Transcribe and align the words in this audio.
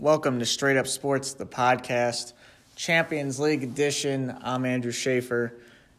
Welcome 0.00 0.38
to 0.38 0.46
Straight 0.46 0.76
Up 0.76 0.86
Sports, 0.86 1.32
the 1.32 1.44
podcast, 1.44 2.32
Champions 2.76 3.40
League 3.40 3.64
edition. 3.64 4.32
I'm 4.44 4.64
Andrew 4.64 4.92
Schaefer. 4.92 5.54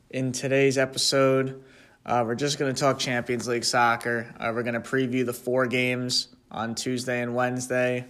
In 0.09 0.31
today's 0.31 0.77
episode, 0.77 1.61
uh, 2.05 2.23
we're 2.25 2.35
just 2.35 2.57
going 2.57 2.73
to 2.73 2.79
talk 2.79 2.97
Champions 2.97 3.45
League 3.45 3.66
soccer. 3.66 4.34
Uh, 4.39 4.54
we're 4.55 4.63
going 4.63 4.81
to 4.81 4.89
preview 4.89 5.25
the 5.25 5.34
four 5.34 5.67
games 5.67 6.30
on 6.49 6.75
Tuesday 6.75 7.21
and 7.21 7.35
Wednesday. 7.35 8.05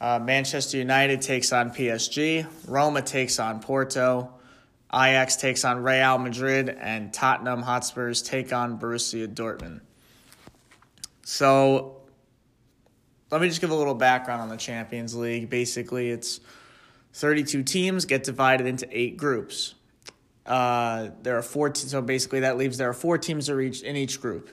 Uh, 0.00 0.18
Manchester 0.18 0.78
United 0.78 1.20
takes 1.20 1.52
on 1.52 1.72
PSG, 1.72 2.46
Roma 2.66 3.02
takes 3.02 3.38
on 3.38 3.60
Porto, 3.60 4.32
Ajax 4.94 5.36
takes 5.36 5.66
on 5.66 5.82
Real 5.82 6.16
Madrid, 6.16 6.70
and 6.70 7.12
Tottenham 7.12 7.60
Hotspurs 7.60 8.22
take 8.22 8.50
on 8.50 8.78
Borussia 8.78 9.28
Dortmund. 9.28 9.82
So, 11.22 11.95
let 13.30 13.40
me 13.40 13.48
just 13.48 13.60
give 13.60 13.70
a 13.70 13.74
little 13.74 13.94
background 13.94 14.40
on 14.40 14.48
the 14.48 14.56
Champions 14.56 15.14
League. 15.14 15.50
Basically, 15.50 16.10
it's 16.10 16.40
32 17.14 17.62
teams 17.62 18.04
get 18.04 18.24
divided 18.24 18.66
into 18.66 18.86
eight 18.90 19.16
groups. 19.16 19.74
Uh, 20.44 21.08
there 21.22 21.36
are 21.36 21.42
four, 21.42 21.70
te- 21.70 21.88
so 21.88 22.00
basically 22.00 22.40
that 22.40 22.56
leaves 22.56 22.78
there 22.78 22.88
are 22.88 22.94
four 22.94 23.18
teams 23.18 23.48
in 23.48 23.96
each 23.96 24.20
group. 24.20 24.50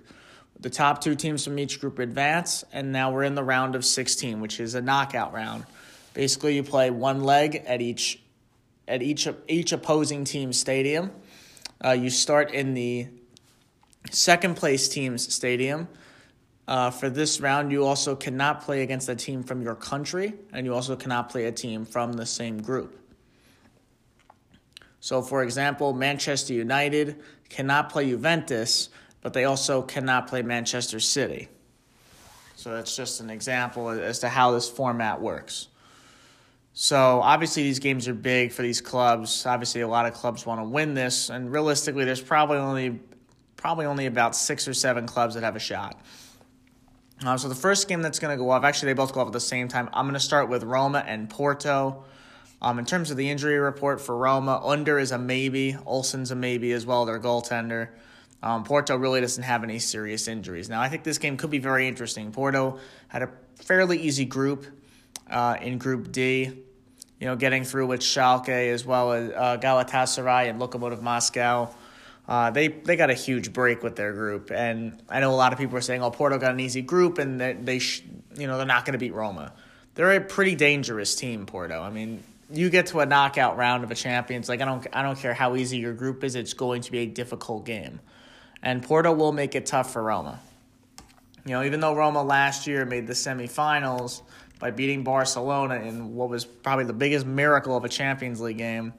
The 0.60 0.70
top 0.70 1.02
two 1.02 1.14
teams 1.14 1.44
from 1.44 1.60
each 1.60 1.80
group 1.80 2.00
advance, 2.00 2.64
and 2.72 2.92
now 2.92 3.12
we're 3.12 3.24
in 3.24 3.36
the 3.36 3.44
round 3.44 3.76
of 3.76 3.86
16, 3.86 4.40
which 4.40 4.60
is 4.60 4.76
a 4.76 4.82
knockout 4.82 5.34
round. 5.34 5.66
Basically, 6.14 6.56
you 6.56 6.64
play 6.64 6.90
one 6.90 7.24
leg 7.24 7.64
at 7.68 7.82
each 7.82 8.20
at 8.88 9.02
each 9.02 9.28
each 9.48 9.72
opposing 9.72 10.24
team's 10.24 10.60
stadium. 10.60 11.12
Uh, 11.84 11.92
you 11.92 12.10
start 12.10 12.52
in 12.52 12.74
the 12.74 13.08
second 14.10 14.56
place 14.56 14.88
team's 14.88 15.34
stadium 15.34 15.88
uh, 16.68 16.92
for 16.92 17.10
this 17.10 17.42
round, 17.42 17.72
you 17.72 17.86
also 17.86 18.16
cannot 18.16 18.62
play 18.62 18.84
against 18.84 19.10
a 19.10 19.16
team 19.16 19.44
from 19.44 19.62
your 19.62 19.76
country, 19.76 20.34
and 20.54 20.66
you 20.66 20.74
also 20.74 20.96
cannot 20.96 21.30
play 21.30 21.46
a 21.46 21.52
team 21.52 21.86
from 21.86 22.14
the 22.14 22.26
same 22.26 22.62
group. 22.62 23.00
So, 25.02 25.22
for 25.22 25.44
example, 25.44 25.94
Manchester 25.94 26.54
United 26.54 27.22
cannot 27.50 27.90
play 27.90 28.10
Juventus, 28.10 28.90
but 29.22 29.34
they 29.34 29.44
also 29.44 29.82
cannot 29.82 30.28
play 30.28 30.42
Manchester 30.42 31.02
City. 31.02 31.50
So, 32.56 32.72
that's 32.72 32.96
just 32.96 33.20
an 33.20 33.30
example 33.30 33.90
as 33.90 34.20
to 34.20 34.30
how 34.30 34.52
this 34.52 34.70
format 34.70 35.20
works. 35.20 35.68
So, 36.72 37.20
obviously, 37.22 37.64
these 37.64 37.80
games 37.80 38.08
are 38.08 38.14
big 38.14 38.54
for 38.54 38.62
these 38.62 38.80
clubs. 38.80 39.46
Obviously, 39.46 39.82
a 39.82 39.88
lot 39.88 40.06
of 40.06 40.14
clubs 40.14 40.46
want 40.46 40.62
to 40.62 40.66
win 40.66 40.94
this, 40.94 41.30
and 41.30 41.52
realistically, 41.52 42.06
there's 42.06 42.22
probably 42.22 42.58
only 42.58 43.02
probably 43.58 43.86
only 43.86 44.06
about 44.08 44.36
six 44.36 44.68
or 44.68 44.74
seven 44.74 45.06
clubs 45.06 45.36
that 45.36 45.44
have 45.44 45.56
a 45.56 45.60
shot. 45.60 46.02
Uh, 47.26 47.38
so 47.38 47.48
the 47.48 47.56
first 47.56 47.88
game 47.88 48.02
that's 48.02 48.20
going 48.20 48.38
to 48.38 48.44
go 48.44 48.50
off, 48.50 48.64
actually, 48.64 48.88
they 48.88 48.94
both 48.94 49.14
go 49.14 49.22
off 49.22 49.28
at 49.28 49.34
the 49.34 49.40
same 49.40 49.68
time. 49.70 49.90
I'm 49.94 50.06
going 50.06 50.14
to 50.14 50.20
start 50.20 50.50
with 50.50 50.64
Roma 50.64 51.04
and 51.08 51.30
Porto. 51.30 52.04
Um, 52.62 52.80
in 52.80 52.86
terms 52.86 53.12
of 53.12 53.18
the 53.18 53.30
injury 53.30 53.58
report 53.60 54.02
for 54.02 54.16
Roma, 54.16 54.62
Under 54.64 55.00
is 55.00 55.12
a 55.12 55.18
maybe, 55.18 55.76
Olsen's 55.86 56.32
a 56.32 56.36
maybe 56.36 56.72
as 56.74 56.86
well, 56.86 57.06
their 57.06 57.20
goaltender. 57.20 57.90
Um, 58.42 58.66
Porto 58.66 58.98
really 58.98 59.22
doesn't 59.22 59.44
have 59.44 59.64
any 59.64 59.80
serious 59.80 60.28
injuries. 60.28 60.70
Now, 60.70 60.82
I 60.82 60.90
think 60.90 61.04
this 61.04 61.18
game 61.18 61.38
could 61.38 61.50
be 61.50 61.60
very 61.60 61.88
interesting. 61.88 62.32
Porto 62.32 62.80
had 63.08 63.22
a 63.22 63.30
fairly 63.56 64.00
easy 64.00 64.26
group 64.26 64.66
uh, 65.30 65.56
in 65.62 65.78
Group 65.78 66.12
D, 66.12 66.52
you 67.20 67.28
know, 67.28 67.38
getting 67.38 67.64
through 67.64 67.88
with 67.88 68.02
Schalke 68.02 68.74
as 68.74 68.86
well 68.86 69.14
as 69.14 69.32
uh, 69.32 69.58
Galatasaray 69.62 70.50
and 70.50 70.60
Lokomotiv 70.60 71.02
Moscow. 71.02 71.74
Uh, 72.28 72.52
they 72.52 72.70
they 72.70 72.96
got 72.96 73.10
a 73.10 73.14
huge 73.14 73.52
break 73.52 73.84
with 73.84 73.96
their 73.96 74.14
group, 74.14 74.50
and 74.50 75.02
I 75.10 75.20
know 75.20 75.32
a 75.32 75.36
lot 75.36 75.52
of 75.52 75.60
people 75.60 75.78
are 75.78 75.82
saying, 75.82 76.02
"Oh, 76.02 76.10
Porto 76.10 76.38
got 76.38 76.52
an 76.52 76.60
easy 76.60 76.82
group, 76.82 77.18
and 77.18 77.40
they, 77.40 77.54
they 77.54 77.80
sh- 77.80 78.04
you 78.38 78.48
know 78.48 78.58
they're 78.58 78.66
not 78.66 78.86
going 78.86 78.94
to 78.94 79.00
beat 79.00 79.14
Roma." 79.14 79.54
They're 79.96 80.14
a 80.14 80.22
pretty 80.22 80.56
dangerous 80.56 81.16
team, 81.16 81.46
Porto. 81.46 81.82
I 81.82 81.90
mean, 81.90 82.24
you 82.50 82.70
get 82.70 82.88
to 82.88 83.02
a 83.02 83.06
knockout 83.06 83.58
round 83.58 83.84
of 83.84 83.92
a 83.92 83.96
Champions, 83.96 84.48
like 84.48 84.62
I 84.62 84.66
don't 84.66 84.88
I 84.94 85.02
don't 85.02 85.20
care 85.20 85.34
how 85.34 85.56
easy 85.56 85.78
your 85.78 85.94
group 85.94 86.24
is, 86.24 86.36
it's 86.36 86.54
going 86.54 86.82
to 86.84 86.92
be 86.92 87.00
a 87.00 87.06
difficult 87.06 87.66
game, 87.66 88.00
and 88.62 88.82
Porto 88.82 89.12
will 89.12 89.34
make 89.34 89.54
it 89.54 89.66
tough 89.66 89.92
for 89.92 90.02
Roma. 90.02 90.40
You 91.46 91.52
know, 91.52 91.64
even 91.64 91.82
though 91.82 91.94
Roma 91.94 92.24
last 92.24 92.68
year 92.68 92.86
made 92.86 93.06
the 93.06 93.14
semifinals 93.14 94.22
by 94.60 94.72
beating 94.72 95.04
Barcelona 95.04 95.76
in 95.76 96.16
what 96.16 96.30
was 96.30 96.46
probably 96.46 96.86
the 96.86 96.94
biggest 96.94 97.26
miracle 97.26 97.76
of 97.76 97.84
a 97.84 97.90
Champions 97.90 98.40
League 98.40 98.60
game 98.60 98.94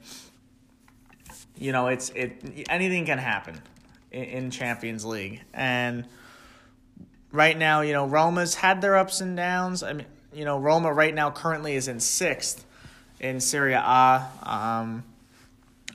you 1.57 1.71
know, 1.71 1.87
it's 1.87 2.09
it 2.09 2.65
anything 2.69 3.05
can 3.05 3.17
happen 3.17 3.61
in, 4.11 4.23
in 4.23 4.51
Champions 4.51 5.05
League, 5.05 5.41
and 5.53 6.05
right 7.31 7.57
now, 7.57 7.81
you 7.81 7.93
know, 7.93 8.05
Roma's 8.05 8.55
had 8.55 8.81
their 8.81 8.95
ups 8.95 9.21
and 9.21 9.35
downs. 9.35 9.83
I 9.83 9.93
mean, 9.93 10.05
you 10.33 10.45
know, 10.45 10.57
Roma 10.57 10.91
right 10.91 11.13
now 11.13 11.31
currently 11.31 11.75
is 11.75 11.87
in 11.87 11.99
sixth 11.99 12.65
in 13.19 13.39
Serie 13.39 13.73
A. 13.73 14.27
Um, 14.43 15.03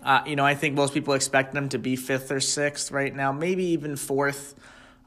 uh, 0.03 0.23
you 0.27 0.37
know, 0.37 0.45
I 0.45 0.55
think 0.55 0.75
most 0.75 0.95
people 0.95 1.15
expect 1.15 1.53
them 1.53 1.69
to 1.71 1.79
be 1.79 1.97
fifth 1.97 2.31
or 2.31 2.41
sixth 2.41 2.91
right 2.91 3.15
now, 3.15 3.33
maybe 3.33 3.65
even 3.67 3.97
fourth. 3.97 4.55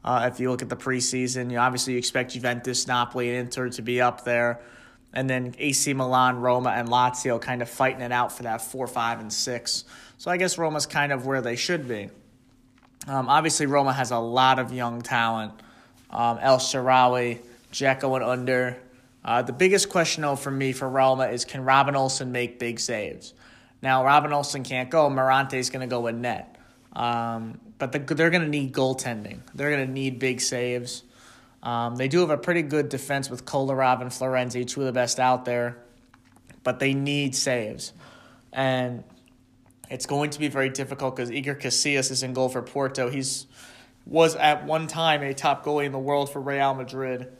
Uh, 0.04 0.28
if 0.30 0.38
you 0.38 0.50
look 0.50 0.62
at 0.62 0.68
the 0.68 0.76
preseason, 0.76 1.50
you 1.50 1.56
know, 1.56 1.62
obviously 1.62 1.94
you 1.94 1.98
expect 1.98 2.32
Juventus, 2.32 2.86
Napoli, 2.86 3.30
and 3.30 3.38
Inter 3.38 3.70
to 3.70 3.82
be 3.82 4.00
up 4.00 4.24
there, 4.24 4.60
and 5.14 5.30
then 5.30 5.54
AC 5.58 5.94
Milan, 5.94 6.40
Roma, 6.40 6.70
and 6.70 6.88
Lazio 6.88 7.40
kind 7.40 7.62
of 7.62 7.70
fighting 7.70 8.02
it 8.02 8.12
out 8.12 8.36
for 8.36 8.42
that 8.42 8.60
four, 8.60 8.86
five, 8.86 9.20
and 9.20 9.32
six. 9.32 9.84
So 10.18 10.30
I 10.30 10.36
guess 10.36 10.58
Roma's 10.58 10.86
kind 10.86 11.12
of 11.12 11.24
where 11.24 11.40
they 11.40 11.56
should 11.56 11.88
be. 11.88 12.10
Um, 13.06 13.28
obviously, 13.28 13.66
Roma 13.66 13.92
has 13.92 14.10
a 14.10 14.18
lot 14.18 14.58
of 14.58 14.72
young 14.72 15.02
talent. 15.02 15.52
Um, 16.10 16.38
El 16.40 16.58
Shaarawy, 16.58 17.38
Dzeko, 17.72 18.16
and 18.16 18.24
Under. 18.24 18.76
Uh, 19.24 19.42
the 19.42 19.52
biggest 19.52 19.88
question, 19.88 20.22
though, 20.22 20.36
for 20.36 20.50
me 20.50 20.72
for 20.72 20.88
Roma 20.88 21.28
is 21.28 21.44
can 21.44 21.64
Robin 21.64 21.96
Olsen 21.96 22.32
make 22.32 22.58
big 22.58 22.80
saves? 22.80 23.34
Now, 23.82 24.04
Robin 24.04 24.32
Olsen 24.32 24.64
can't 24.64 24.90
go. 24.90 25.08
is 25.52 25.70
going 25.70 25.80
to 25.80 25.86
go 25.86 26.06
in 26.08 26.22
net. 26.22 26.56
Um, 26.92 27.60
but 27.78 27.92
the, 27.92 27.98
they're 27.98 28.30
going 28.30 28.42
to 28.42 28.48
need 28.48 28.72
goaltending. 28.72 29.40
They're 29.54 29.70
going 29.70 29.86
to 29.86 29.92
need 29.92 30.18
big 30.18 30.40
saves. 30.40 31.02
Um, 31.64 31.96
they 31.96 32.08
do 32.08 32.20
have 32.20 32.30
a 32.30 32.36
pretty 32.36 32.62
good 32.62 32.88
defense 32.90 33.30
with 33.30 33.44
Kolarov 33.44 34.02
and 34.02 34.10
Florenzi, 34.10 34.66
two 34.66 34.80
of 34.80 34.86
the 34.86 34.92
best 34.92 35.18
out 35.18 35.44
there. 35.44 35.82
But 36.62 36.78
they 36.78 36.94
need 36.94 37.34
saves. 37.34 37.92
And 38.52 39.02
it's 39.90 40.06
going 40.06 40.30
to 40.30 40.38
be 40.38 40.48
very 40.48 40.68
difficult 40.70 41.16
because 41.16 41.30
Iker 41.30 41.60
Casillas 41.60 42.10
is 42.10 42.22
in 42.22 42.34
goal 42.34 42.48
for 42.48 42.62
Porto. 42.62 43.10
He's 43.10 43.46
was 44.06 44.36
at 44.36 44.66
one 44.66 44.86
time 44.86 45.22
a 45.22 45.32
top 45.32 45.64
goalie 45.64 45.86
in 45.86 45.92
the 45.92 45.98
world 45.98 46.30
for 46.30 46.40
Real 46.40 46.74
Madrid. 46.74 47.32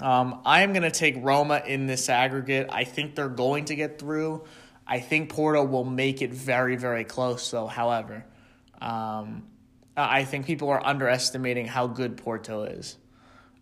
Um, 0.00 0.40
I 0.46 0.62
am 0.62 0.72
going 0.72 0.84
to 0.84 0.90
take 0.90 1.16
Roma 1.18 1.62
in 1.66 1.86
this 1.86 2.08
aggregate. 2.08 2.68
I 2.70 2.84
think 2.84 3.16
they're 3.16 3.28
going 3.28 3.66
to 3.66 3.74
get 3.74 3.98
through. 3.98 4.44
I 4.86 5.00
think 5.00 5.30
Porto 5.30 5.64
will 5.64 5.84
make 5.84 6.22
it 6.22 6.32
very, 6.32 6.76
very 6.76 7.04
close, 7.04 7.50
though, 7.50 7.66
however. 7.66 8.24
Um, 8.80 9.44
I 9.96 10.24
think 10.24 10.46
people 10.46 10.70
are 10.70 10.84
underestimating 10.84 11.66
how 11.66 11.88
good 11.88 12.16
Porto 12.16 12.62
is. 12.62 12.96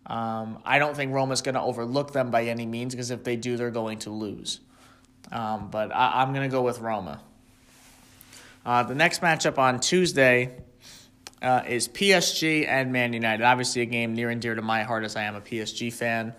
Um, 0.09 0.57
I 0.65 0.79
don't 0.79 0.95
think 0.95 1.13
Roma's 1.13 1.43
going 1.43 1.55
to 1.55 1.61
overlook 1.61 2.11
them 2.13 2.31
by 2.31 2.45
any 2.45 2.65
means 2.65 2.95
because 2.95 3.11
if 3.11 3.23
they 3.23 3.35
do, 3.35 3.57
they're 3.57 3.69
going 3.69 3.99
to 3.99 4.09
lose. 4.09 4.59
Um, 5.31 5.69
but 5.69 5.95
I, 5.95 6.21
I'm 6.21 6.33
going 6.33 6.49
to 6.49 6.51
go 6.51 6.63
with 6.63 6.79
Roma. 6.79 7.21
Uh, 8.65 8.83
the 8.83 8.95
next 8.95 9.21
matchup 9.21 9.59
on 9.59 9.79
Tuesday 9.79 10.57
uh, 11.41 11.61
is 11.67 11.87
PSG 11.87 12.67
and 12.67 12.91
Man 12.91 13.13
United. 13.13 13.43
Obviously, 13.43 13.83
a 13.83 13.85
game 13.85 14.15
near 14.15 14.29
and 14.29 14.41
dear 14.41 14.55
to 14.55 14.61
my 14.63 14.81
heart 14.81 15.03
as 15.03 15.15
I 15.15 15.23
am 15.23 15.35
a 15.35 15.41
PSG 15.41 15.93
fan. 15.93 16.33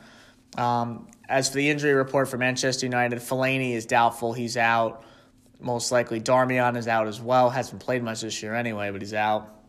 Um, 0.58 1.06
as 1.28 1.48
for 1.48 1.54
the 1.54 1.70
injury 1.70 1.94
report 1.94 2.28
for 2.28 2.38
Manchester 2.38 2.86
United, 2.86 3.20
Fellaini 3.20 3.74
is 3.74 3.86
doubtful. 3.86 4.32
He's 4.32 4.56
out. 4.56 5.04
Most 5.60 5.92
likely, 5.92 6.20
Darmian 6.20 6.76
is 6.76 6.88
out 6.88 7.06
as 7.06 7.20
well. 7.20 7.50
Hasn't 7.50 7.80
played 7.80 8.02
much 8.02 8.22
this 8.22 8.42
year 8.42 8.54
anyway, 8.54 8.90
but 8.90 9.00
he's 9.00 9.14
out. 9.14 9.59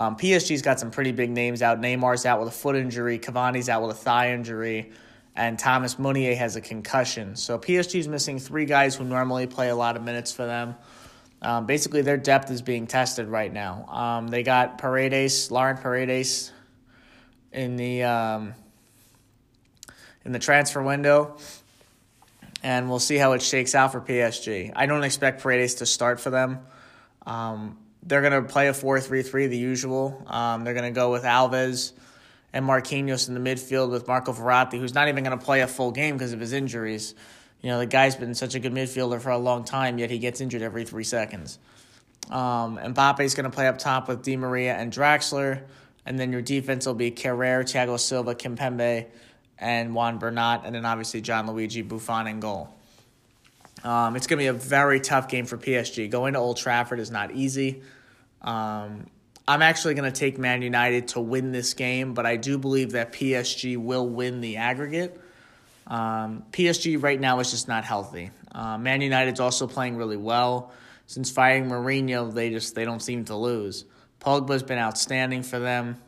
Um, 0.00 0.16
PSG's 0.16 0.62
got 0.62 0.80
some 0.80 0.90
pretty 0.90 1.12
big 1.12 1.30
names 1.30 1.60
out. 1.60 1.78
Neymar's 1.78 2.24
out 2.24 2.40
with 2.40 2.48
a 2.48 2.52
foot 2.52 2.74
injury. 2.74 3.18
Cavani's 3.18 3.68
out 3.68 3.82
with 3.82 3.90
a 3.90 4.00
thigh 4.00 4.32
injury. 4.32 4.92
And 5.36 5.58
Thomas 5.58 5.98
Meunier 5.98 6.34
has 6.34 6.56
a 6.56 6.62
concussion. 6.62 7.36
So 7.36 7.58
PSG's 7.58 8.08
missing 8.08 8.38
three 8.38 8.64
guys 8.64 8.96
who 8.96 9.04
normally 9.04 9.46
play 9.46 9.68
a 9.68 9.76
lot 9.76 9.96
of 9.96 10.02
minutes 10.02 10.32
for 10.32 10.46
them. 10.46 10.74
Um, 11.42 11.66
basically, 11.66 12.00
their 12.00 12.16
depth 12.16 12.50
is 12.50 12.62
being 12.62 12.86
tested 12.86 13.28
right 13.28 13.52
now. 13.52 13.86
Um, 13.88 14.28
they 14.28 14.42
got 14.42 14.78
Paredes, 14.78 15.50
Leandro 15.50 15.82
Paredes, 15.82 16.50
in 17.52 17.76
the 17.76 18.02
um, 18.02 18.54
in 20.24 20.32
the 20.32 20.38
transfer 20.38 20.82
window, 20.82 21.38
and 22.62 22.90
we'll 22.90 22.98
see 22.98 23.16
how 23.16 23.32
it 23.32 23.40
shakes 23.40 23.74
out 23.74 23.92
for 23.92 24.02
PSG. 24.02 24.72
I 24.76 24.84
don't 24.84 25.02
expect 25.02 25.42
Paredes 25.42 25.76
to 25.76 25.86
start 25.86 26.20
for 26.20 26.28
them. 26.28 26.60
Um, 27.24 27.78
they're 28.02 28.20
going 28.20 28.42
to 28.42 28.48
play 28.48 28.68
a 28.68 28.72
4-3-3, 28.72 29.48
the 29.48 29.56
usual. 29.56 30.22
Um, 30.26 30.64
they're 30.64 30.74
going 30.74 30.92
to 30.92 30.98
go 30.98 31.10
with 31.12 31.24
Alves 31.24 31.92
and 32.52 32.64
Marquinhos 32.64 33.28
in 33.28 33.34
the 33.34 33.40
midfield 33.40 33.90
with 33.90 34.08
Marco 34.08 34.32
Verratti, 34.32 34.78
who's 34.78 34.94
not 34.94 35.08
even 35.08 35.22
going 35.22 35.38
to 35.38 35.44
play 35.44 35.60
a 35.60 35.66
full 35.66 35.90
game 35.90 36.16
because 36.16 36.32
of 36.32 36.40
his 36.40 36.52
injuries. 36.52 37.14
You 37.62 37.70
know, 37.70 37.78
the 37.78 37.86
guy's 37.86 38.16
been 38.16 38.34
such 38.34 38.54
a 38.54 38.58
good 38.58 38.72
midfielder 38.72 39.20
for 39.20 39.30
a 39.30 39.38
long 39.38 39.64
time, 39.64 39.98
yet 39.98 40.10
he 40.10 40.18
gets 40.18 40.40
injured 40.40 40.62
every 40.62 40.84
three 40.84 41.04
seconds. 41.04 41.58
Um, 42.30 42.78
Mbappe's 42.78 43.34
going 43.34 43.44
to 43.44 43.54
play 43.54 43.66
up 43.66 43.78
top 43.78 44.08
with 44.08 44.22
Di 44.22 44.36
Maria 44.36 44.74
and 44.74 44.92
Draxler. 44.92 45.62
And 46.06 46.18
then 46.18 46.32
your 46.32 46.42
defense 46.42 46.86
will 46.86 46.94
be 46.94 47.10
Carrere, 47.10 47.62
Thiago 47.62 47.98
Silva, 47.98 48.34
Kimpembe, 48.34 49.06
and 49.58 49.94
Juan 49.94 50.18
Bernat, 50.18 50.62
and 50.64 50.74
then 50.74 50.86
obviously 50.86 51.20
Gianluigi 51.20 51.86
Buffon 51.86 52.26
in 52.26 52.40
goal. 52.40 52.74
Um, 53.82 54.16
it's 54.16 54.26
going 54.26 54.38
to 54.38 54.42
be 54.42 54.48
a 54.48 54.52
very 54.52 55.00
tough 55.00 55.28
game 55.28 55.46
for 55.46 55.56
PSG. 55.56 56.10
Going 56.10 56.34
to 56.34 56.38
Old 56.38 56.56
Trafford 56.58 57.00
is 57.00 57.10
not 57.10 57.32
easy. 57.32 57.82
Um, 58.42 59.06
I'm 59.48 59.62
actually 59.62 59.94
going 59.94 60.10
to 60.10 60.18
take 60.18 60.38
Man 60.38 60.62
United 60.62 61.08
to 61.08 61.20
win 61.20 61.50
this 61.52 61.74
game, 61.74 62.14
but 62.14 62.26
I 62.26 62.36
do 62.36 62.58
believe 62.58 62.92
that 62.92 63.12
PSG 63.12 63.76
will 63.76 64.08
win 64.08 64.40
the 64.40 64.58
aggregate. 64.58 65.20
Um, 65.86 66.44
PSG 66.52 67.02
right 67.02 67.18
now 67.18 67.40
is 67.40 67.50
just 67.50 67.66
not 67.66 67.84
healthy. 67.84 68.30
Uh, 68.52 68.78
Man 68.78 69.00
United's 69.00 69.40
also 69.40 69.66
playing 69.66 69.96
really 69.96 70.16
well. 70.16 70.72
Since 71.06 71.30
firing 71.30 71.68
Mourinho, 71.68 72.32
they 72.32 72.50
just 72.50 72.76
they 72.76 72.84
don't 72.84 73.00
seem 73.00 73.24
to 73.24 73.34
lose. 73.34 73.84
Pogba's 74.20 74.62
been 74.62 74.78
outstanding 74.78 75.42
for 75.42 75.58
them. 75.58 76.00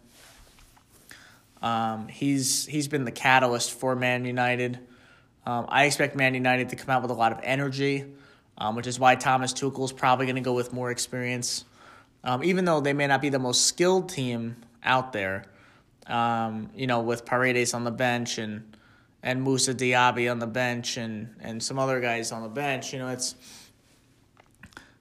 Um, 1.60 2.08
he's 2.08 2.66
he's 2.66 2.86
been 2.86 3.04
the 3.04 3.12
catalyst 3.12 3.72
for 3.72 3.96
Man 3.96 4.24
United. 4.24 4.78
Um, 5.44 5.66
I 5.68 5.84
expect 5.84 6.14
Man 6.14 6.34
United 6.34 6.68
to 6.70 6.76
come 6.76 6.90
out 6.90 7.02
with 7.02 7.10
a 7.10 7.14
lot 7.14 7.32
of 7.32 7.40
energy, 7.42 8.04
um, 8.58 8.76
which 8.76 8.86
is 8.86 8.98
why 8.98 9.16
Thomas 9.16 9.52
Tuchel 9.52 9.84
is 9.84 9.92
probably 9.92 10.26
going 10.26 10.36
to 10.36 10.42
go 10.42 10.52
with 10.52 10.72
more 10.72 10.90
experience. 10.90 11.64
Um, 12.24 12.44
even 12.44 12.64
though 12.64 12.80
they 12.80 12.92
may 12.92 13.08
not 13.08 13.20
be 13.20 13.28
the 13.28 13.40
most 13.40 13.66
skilled 13.66 14.08
team 14.08 14.56
out 14.84 15.12
there, 15.12 15.46
um, 16.06 16.70
you 16.76 16.86
know, 16.86 17.00
with 17.00 17.24
Paredes 17.24 17.74
on 17.74 17.84
the 17.84 17.90
bench 17.90 18.38
and 18.38 18.76
and 19.24 19.42
Moussa 19.42 19.72
Diaby 19.72 20.30
on 20.30 20.38
the 20.38 20.46
bench 20.46 20.96
and 20.96 21.34
and 21.40 21.62
some 21.62 21.78
other 21.78 22.00
guys 22.00 22.32
on 22.32 22.42
the 22.42 22.48
bench, 22.48 22.92
you 22.92 22.98
know, 22.98 23.08
it's 23.08 23.34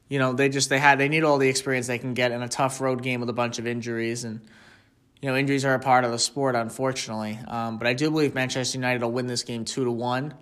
you 0.09 0.19
know 0.19 0.33
they 0.33 0.49
just 0.49 0.69
they 0.69 0.79
had 0.79 0.99
they 0.99 1.09
need 1.09 1.23
all 1.23 1.37
the 1.37 1.47
experience 1.47 1.87
they 1.87 1.99
can 1.99 2.13
get 2.13 2.31
in 2.31 2.41
a 2.41 2.49
tough 2.49 2.81
road 2.81 3.03
game 3.03 3.19
with 3.19 3.29
a 3.29 3.33
bunch 3.33 3.59
of 3.59 3.67
injuries 3.67 4.23
and 4.23 4.41
you 5.21 5.29
know, 5.29 5.35
injuries 5.35 5.65
are 5.65 5.75
a 5.75 5.79
part 5.79 6.03
of 6.03 6.11
the 6.11 6.19
sport, 6.19 6.55
unfortunately. 6.55 7.39
Um, 7.47 7.77
but 7.77 7.87
I 7.87 7.93
do 7.93 8.09
believe 8.09 8.33
Manchester 8.33 8.77
United 8.77 9.01
will 9.03 9.11
win 9.11 9.27
this 9.27 9.43
game 9.43 9.65
two 9.65 9.85
to 9.85 9.91
one. 9.91 10.33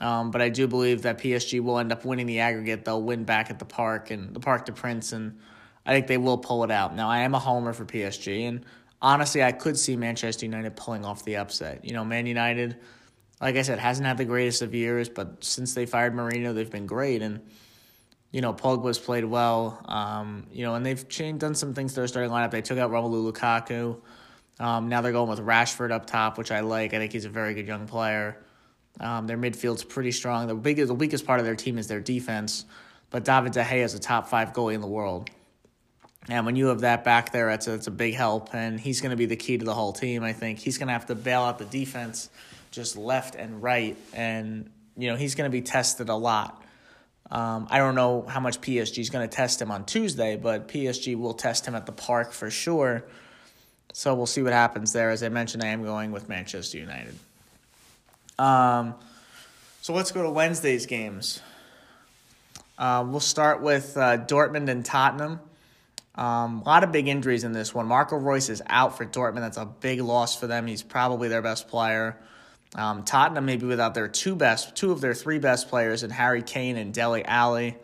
Um, 0.00 0.30
but 0.30 0.40
I 0.40 0.48
do 0.48 0.66
believe 0.66 1.02
that 1.02 1.18
PSG 1.18 1.60
will 1.60 1.78
end 1.78 1.92
up 1.92 2.04
winning 2.04 2.26
the 2.26 2.40
aggregate. 2.40 2.84
They'll 2.84 3.02
win 3.02 3.24
back 3.24 3.50
at 3.50 3.58
the 3.58 3.64
park 3.64 4.10
and 4.10 4.34
the 4.34 4.40
Parc 4.40 4.64
des 4.64 4.72
Princes, 4.72 5.12
and 5.12 5.38
I 5.84 5.92
think 5.92 6.06
they 6.06 6.16
will 6.16 6.38
pull 6.38 6.64
it 6.64 6.70
out. 6.70 6.94
Now, 6.94 7.08
I 7.08 7.20
am 7.20 7.34
a 7.34 7.38
homer 7.38 7.72
for 7.72 7.84
PSG, 7.84 8.48
and 8.48 8.64
honestly, 9.02 9.42
I 9.42 9.52
could 9.52 9.78
see 9.78 9.96
Manchester 9.96 10.46
United 10.46 10.76
pulling 10.76 11.04
off 11.04 11.24
the 11.24 11.36
upset. 11.36 11.84
You 11.84 11.92
know, 11.92 12.04
Man 12.04 12.26
United, 12.26 12.76
like 13.40 13.56
I 13.56 13.62
said, 13.62 13.78
hasn't 13.78 14.06
had 14.06 14.16
the 14.16 14.24
greatest 14.24 14.62
of 14.62 14.74
years, 14.74 15.08
but 15.10 15.44
since 15.44 15.74
they 15.74 15.84
fired 15.84 16.14
Mourinho, 16.14 16.54
they've 16.54 16.70
been 16.70 16.86
great. 16.86 17.20
And 17.20 17.40
you 18.30 18.40
know, 18.40 18.52
Pogba's 18.52 18.98
played 18.98 19.24
well. 19.24 19.84
Um, 19.86 20.46
you 20.52 20.64
know, 20.64 20.74
and 20.74 20.84
they've 20.86 21.08
changed, 21.08 21.40
done 21.40 21.54
some 21.54 21.74
things 21.74 21.94
to 21.94 22.00
their 22.00 22.08
starting 22.08 22.30
lineup. 22.30 22.50
They 22.50 22.62
took 22.62 22.78
out 22.78 22.90
Romelu 22.90 23.32
Lukaku. 23.32 24.00
Um, 24.60 24.88
now 24.88 25.00
they're 25.00 25.12
going 25.12 25.30
with 25.30 25.40
Rashford 25.40 25.90
up 25.90 26.06
top, 26.06 26.38
which 26.38 26.50
I 26.50 26.60
like. 26.60 26.94
I 26.94 26.98
think 26.98 27.12
he's 27.12 27.24
a 27.24 27.30
very 27.30 27.54
good 27.54 27.66
young 27.66 27.86
player. 27.86 28.36
Um, 29.00 29.26
their 29.26 29.38
midfield's 29.38 29.82
pretty 29.82 30.12
strong. 30.12 30.46
The 30.46 30.54
biggest, 30.54 30.88
the 30.88 30.94
weakest 30.94 31.24
part 31.24 31.40
of 31.40 31.46
their 31.46 31.56
team 31.56 31.78
is 31.78 31.88
their 31.88 32.00
defense, 32.00 32.66
but 33.08 33.24
David 33.24 33.52
De 33.52 33.62
Gea 33.62 33.82
is 33.82 33.94
a 33.94 33.98
top 33.98 34.28
five 34.28 34.52
goalie 34.52 34.74
in 34.74 34.80
the 34.80 34.86
world. 34.86 35.30
And 36.28 36.44
when 36.44 36.54
you 36.54 36.66
have 36.66 36.80
that 36.80 37.02
back 37.02 37.32
there, 37.32 37.48
it's 37.50 37.66
a, 37.66 37.74
it's 37.74 37.86
a 37.86 37.90
big 37.90 38.14
help, 38.14 38.54
and 38.54 38.78
he's 38.78 39.00
going 39.00 39.10
to 39.10 39.16
be 39.16 39.26
the 39.26 39.36
key 39.36 39.56
to 39.56 39.64
the 39.64 39.74
whole 39.74 39.92
team. 39.92 40.22
I 40.22 40.34
think 40.34 40.58
he's 40.58 40.76
going 40.76 40.88
to 40.88 40.92
have 40.92 41.06
to 41.06 41.14
bail 41.14 41.42
out 41.42 41.58
the 41.58 41.64
defense 41.64 42.28
just 42.70 42.96
left 42.96 43.34
and 43.34 43.62
right, 43.62 43.96
and 44.12 44.70
you 44.96 45.08
know 45.08 45.16
he's 45.16 45.34
going 45.34 45.50
to 45.50 45.52
be 45.52 45.62
tested 45.62 46.08
a 46.08 46.14
lot. 46.14 46.59
Um, 47.30 47.68
I 47.70 47.78
don't 47.78 47.94
know 47.94 48.22
how 48.22 48.40
much 48.40 48.60
PSG 48.60 48.98
is 48.98 49.10
going 49.10 49.28
to 49.28 49.34
test 49.34 49.62
him 49.62 49.70
on 49.70 49.84
Tuesday, 49.84 50.36
but 50.36 50.66
PSG 50.68 51.16
will 51.16 51.34
test 51.34 51.66
him 51.66 51.74
at 51.74 51.86
the 51.86 51.92
park 51.92 52.32
for 52.32 52.50
sure. 52.50 53.04
So 53.92 54.14
we'll 54.14 54.26
see 54.26 54.42
what 54.42 54.52
happens 54.52 54.92
there. 54.92 55.10
As 55.10 55.22
I 55.22 55.28
mentioned, 55.28 55.62
I 55.62 55.68
am 55.68 55.84
going 55.84 56.10
with 56.10 56.28
Manchester 56.28 56.78
United. 56.78 57.14
Um, 58.38 58.94
so 59.82 59.92
let's 59.92 60.10
go 60.10 60.22
to 60.22 60.30
Wednesday's 60.30 60.86
games. 60.86 61.40
Uh, 62.78 63.04
we'll 63.06 63.20
start 63.20 63.60
with 63.60 63.96
uh, 63.96 64.18
Dortmund 64.18 64.68
and 64.68 64.84
Tottenham. 64.84 65.38
Um, 66.14 66.62
a 66.62 66.64
lot 66.64 66.82
of 66.82 66.92
big 66.92 67.08
injuries 67.08 67.44
in 67.44 67.52
this 67.52 67.74
one. 67.74 67.86
Marco 67.86 68.16
Reus 68.16 68.48
is 68.48 68.62
out 68.66 68.96
for 68.96 69.06
Dortmund. 69.06 69.40
That's 69.40 69.56
a 69.56 69.66
big 69.66 70.00
loss 70.00 70.36
for 70.36 70.46
them. 70.46 70.66
He's 70.66 70.82
probably 70.82 71.28
their 71.28 71.42
best 71.42 71.68
player. 71.68 72.16
Um, 72.74 73.02
Tottenham 73.02 73.46
maybe 73.46 73.66
without 73.66 73.94
their 73.94 74.08
two 74.08 74.36
best, 74.36 74.76
two 74.76 74.92
of 74.92 75.00
their 75.00 75.14
three 75.14 75.38
best 75.38 75.68
players, 75.68 76.02
and 76.02 76.12
Harry 76.12 76.42
Kane 76.42 76.76
and 76.76 76.94
Dele 76.94 77.24
Alli. 77.24 77.76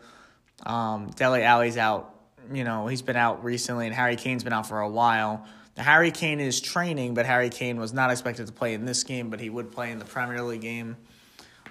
Um, 0.65 1.11
Dele 1.11 1.43
Alli's 1.43 1.77
out. 1.77 2.13
You 2.51 2.63
know 2.63 2.87
he's 2.87 3.01
been 3.01 3.17
out 3.17 3.43
recently, 3.43 3.87
and 3.87 3.95
Harry 3.95 4.15
Kane's 4.15 4.43
been 4.43 4.53
out 4.53 4.67
for 4.67 4.79
a 4.79 4.89
while. 4.89 5.45
Now, 5.75 5.83
Harry 5.83 6.11
Kane 6.11 6.39
is 6.39 6.61
training, 6.61 7.13
but 7.13 7.25
Harry 7.25 7.49
Kane 7.49 7.79
was 7.79 7.93
not 7.93 8.09
expected 8.09 8.47
to 8.47 8.53
play 8.53 8.73
in 8.73 8.85
this 8.85 9.03
game, 9.03 9.29
but 9.29 9.39
he 9.39 9.49
would 9.49 9.71
play 9.71 9.91
in 9.91 9.99
the 9.99 10.05
Premier 10.05 10.41
League 10.41 10.61
game. 10.61 10.97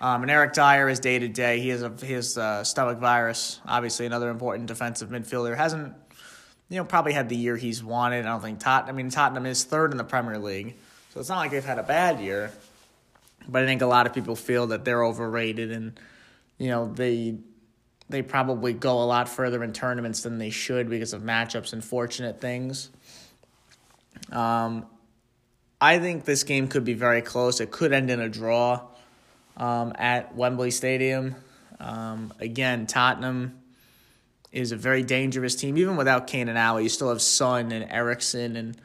Um, 0.01 0.23
and 0.23 0.31
Eric 0.31 0.53
Dier 0.53 0.89
is 0.89 1.01
day 1.01 1.19
to 1.19 1.29
day. 1.29 1.61
He 1.61 1.71
has 1.71 1.83
a 1.83 1.89
his 1.89 2.37
uh, 2.37 2.63
stomach 2.65 2.99
virus. 2.99 3.61
Obviously, 3.67 4.05
another 4.07 4.29
important 4.29 4.67
defensive 4.67 5.09
midfielder 5.09 5.57
hasn't, 5.57 5.95
you 6.69 6.77
know, 6.77 6.85
probably 6.85 7.15
had 7.15 7.29
the 7.31 7.37
year 7.37 7.57
he's 7.57 7.83
wanted. 7.83 8.27
I 8.27 8.29
don't 8.29 8.43
think 8.43 8.61
Tottenham. 8.61 8.95
I 8.95 8.97
mean, 8.97 9.11
Tottenham 9.11 9.47
is 9.47 9.65
third 9.65 9.93
in 9.93 9.97
the 9.97 10.05
Premier 10.05 10.39
League, 10.39 10.77
so 11.15 11.21
it's 11.21 11.31
not 11.31 11.39
like 11.39 11.51
they've 11.51 11.65
had 11.65 11.79
a 11.79 11.83
bad 11.83 12.21
year. 12.21 12.53
But 13.49 13.63
I 13.63 13.67
think 13.67 13.83
a 13.83 13.87
lot 13.87 14.07
of 14.07 14.15
people 14.15 14.37
feel 14.37 14.69
that 14.69 14.85
they're 14.85 15.05
overrated, 15.05 15.71
and 15.71 15.99
you 16.59 16.69
know 16.69 16.93
they 16.93 17.37
they 18.09 18.23
probably 18.23 18.73
go 18.73 19.03
a 19.03 19.05
lot 19.05 19.29
further 19.29 19.63
in 19.65 19.73
tournaments 19.73 20.23
than 20.23 20.39
they 20.39 20.51
should 20.51 20.89
because 20.89 21.13
of 21.13 21.23
matchups 21.23 21.73
and 21.73 21.85
fortunate 21.85 22.41
things. 22.41 22.91
Um, 24.31 24.87
I 25.81 25.99
think 25.99 26.25
this 26.25 26.43
game 26.43 26.69
could 26.69 26.85
be 26.85 26.95
very 26.95 27.23
close. 27.23 27.61
It 27.61 27.71
could 27.71 27.93
end 27.93 28.11
in 28.11 28.21
a 28.21 28.29
draw 28.29 28.83
um, 29.57 29.93
at 29.97 30.35
Wembley 30.35 30.71
Stadium. 30.71 31.35
Um, 31.79 32.33
again, 32.41 32.87
Tottenham 32.87 33.61
is 34.53 34.73
a 34.73 34.77
very 34.77 35.03
dangerous 35.03 35.55
team. 35.55 35.77
Even 35.77 35.97
without 35.97 36.27
Kane 36.27 36.49
and 36.49 36.57
Alli, 36.57 36.85
you 36.85 36.89
still 36.89 37.11
have 37.11 37.21
Son 37.21 37.73
and 37.73 37.91
Eriksen 37.91 38.57
and 38.57 38.77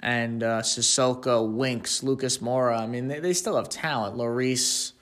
and 0.00 0.42
uh, 0.42 0.62
Sissoko, 0.62 1.50
Winks, 1.50 2.02
Lucas 2.02 2.38
Moura. 2.38 2.78
I 2.78 2.86
mean, 2.86 3.08
they, 3.08 3.20
they 3.20 3.32
still 3.32 3.56
have 3.56 3.68
talent. 3.68 4.16
Lloris 4.16 4.92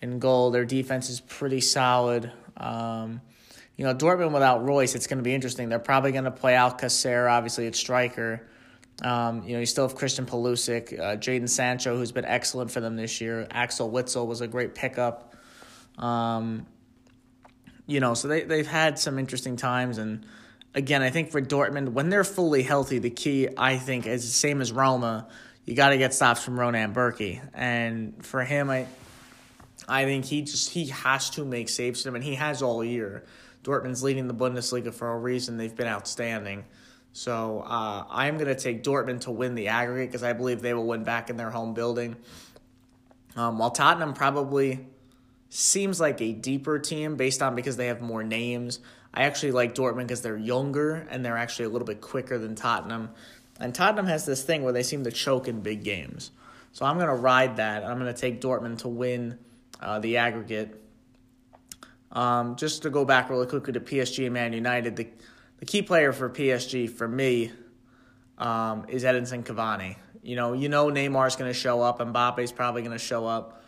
in 0.00 0.18
goal. 0.18 0.50
Their 0.50 0.64
defense 0.64 1.10
is 1.10 1.20
pretty 1.20 1.60
solid. 1.60 2.32
Um, 2.56 3.20
you 3.76 3.84
know, 3.84 3.94
Dortmund 3.94 4.32
without 4.32 4.64
Reus, 4.64 4.94
it's 4.94 5.06
going 5.06 5.18
to 5.18 5.22
be 5.24 5.34
interesting. 5.34 5.68
They're 5.68 5.78
probably 5.78 6.12
going 6.12 6.24
to 6.24 6.30
play 6.30 6.54
Alcacer, 6.54 7.30
obviously, 7.30 7.66
at 7.66 7.74
striker. 7.74 8.46
Um, 9.02 9.44
you 9.44 9.54
know, 9.54 9.60
you 9.60 9.66
still 9.66 9.86
have 9.86 9.96
Christian 9.96 10.26
Pulisic, 10.26 10.98
uh, 10.98 11.16
Jadon 11.16 11.48
Sancho, 11.48 11.96
who's 11.96 12.12
been 12.12 12.24
excellent 12.24 12.70
for 12.70 12.80
them 12.80 12.96
this 12.96 13.20
year. 13.20 13.46
Axel 13.50 13.90
Witsel 13.90 14.26
was 14.26 14.40
a 14.40 14.48
great 14.48 14.74
pickup. 14.74 15.34
Um, 15.98 16.66
you 17.86 18.00
know, 18.00 18.14
so 18.14 18.28
they, 18.28 18.42
they've 18.42 18.66
had 18.66 18.98
some 18.98 19.18
interesting 19.18 19.56
times, 19.56 19.98
and– 19.98 20.26
again, 20.74 21.02
I 21.02 21.10
think 21.10 21.30
for 21.30 21.40
Dortmund, 21.40 21.90
when 21.90 22.08
they're 22.08 22.24
fully 22.24 22.62
healthy, 22.62 22.98
the 22.98 23.10
key, 23.10 23.48
I 23.56 23.78
think, 23.78 24.06
is 24.06 24.22
the 24.22 24.30
same 24.30 24.60
as 24.60 24.72
Roma. 24.72 25.28
You 25.64 25.74
got 25.74 25.90
to 25.90 25.98
get 25.98 26.12
stops 26.12 26.42
from 26.42 26.58
Roman 26.58 26.92
Bürki. 26.92 27.40
And 27.54 28.24
for 28.24 28.42
him, 28.44 28.68
I 28.70 28.86
I 29.88 30.04
think 30.04 30.24
he 30.24 30.42
just 30.42 30.70
he 30.70 30.86
has 30.86 31.30
to 31.30 31.44
make 31.44 31.68
saves 31.68 32.02
for 32.02 32.08
them, 32.08 32.14
and 32.16 32.24
he 32.24 32.34
has 32.36 32.62
all 32.62 32.84
year. 32.84 33.24
Dortmund's 33.64 34.02
leading 34.02 34.26
the 34.26 34.34
Bundesliga 34.34 34.92
for 34.92 35.12
a 35.12 35.18
reason. 35.18 35.56
They've 35.56 35.74
been 35.74 35.86
outstanding. 35.86 36.64
So 37.12 37.60
uh, 37.66 38.04
I'm 38.10 38.38
going 38.38 38.48
to 38.48 38.60
take 38.60 38.82
Dortmund 38.82 39.22
to 39.22 39.30
win 39.30 39.54
the 39.54 39.68
aggregate 39.68 40.10
because 40.10 40.22
I 40.22 40.32
believe 40.32 40.62
they 40.62 40.74
will 40.74 40.86
win 40.86 41.04
back 41.04 41.30
in 41.30 41.36
their 41.36 41.50
home 41.50 41.74
building. 41.74 42.16
Um, 43.36 43.58
while 43.58 43.70
Tottenham 43.70 44.14
probably 44.14 44.86
seems 45.48 46.00
like 46.00 46.20
a 46.20 46.32
deeper 46.32 46.78
team 46.78 47.16
based 47.16 47.42
on 47.42 47.54
because 47.54 47.76
they 47.76 47.86
have 47.88 48.00
more 48.00 48.24
names. 48.24 48.80
I 49.14 49.24
actually 49.24 49.52
like 49.52 49.74
Dortmund 49.74 50.08
because 50.08 50.22
they're 50.22 50.36
younger 50.36 51.06
and 51.10 51.24
they're 51.24 51.36
actually 51.36 51.66
a 51.66 51.68
little 51.68 51.86
bit 51.86 52.00
quicker 52.00 52.38
than 52.38 52.54
Tottenham. 52.54 53.10
And 53.60 53.74
Tottenham 53.74 54.06
has 54.06 54.24
this 54.24 54.42
thing 54.42 54.62
where 54.62 54.72
they 54.72 54.82
seem 54.82 55.04
to 55.04 55.12
choke 55.12 55.48
in 55.48 55.60
big 55.60 55.84
games. 55.84 56.30
So 56.72 56.86
I'm 56.86 56.96
going 56.96 57.08
to 57.08 57.14
ride 57.14 57.56
that. 57.56 57.84
I'm 57.84 57.98
going 57.98 58.12
to 58.12 58.18
take 58.18 58.40
Dortmund 58.40 58.78
to 58.78 58.88
win 58.88 59.38
uh, 59.80 59.98
the 59.98 60.16
aggregate. 60.16 60.82
Um, 62.10 62.56
just 62.56 62.82
to 62.82 62.90
go 62.90 63.04
back 63.04 63.30
really 63.30 63.46
quickly 63.46 63.74
to 63.74 63.80
PSG 63.80 64.24
and 64.24 64.34
Man 64.34 64.52
United, 64.52 64.96
the, 64.96 65.08
the 65.58 65.66
key 65.66 65.82
player 65.82 66.12
for 66.12 66.30
PSG 66.30 66.88
for 66.88 67.06
me 67.06 67.52
um, 68.38 68.86
is 68.88 69.04
Edinson 69.04 69.44
Cavani. 69.44 69.96
You 70.22 70.36
know, 70.36 70.52
you 70.54 70.68
know 70.68 70.86
Neymar's 70.86 71.36
going 71.36 71.50
to 71.50 71.58
show 71.58 71.82
up, 71.82 71.98
Mbappe's 71.98 72.52
probably 72.52 72.82
going 72.82 72.96
to 72.96 73.04
show 73.04 73.26
up. 73.26 73.62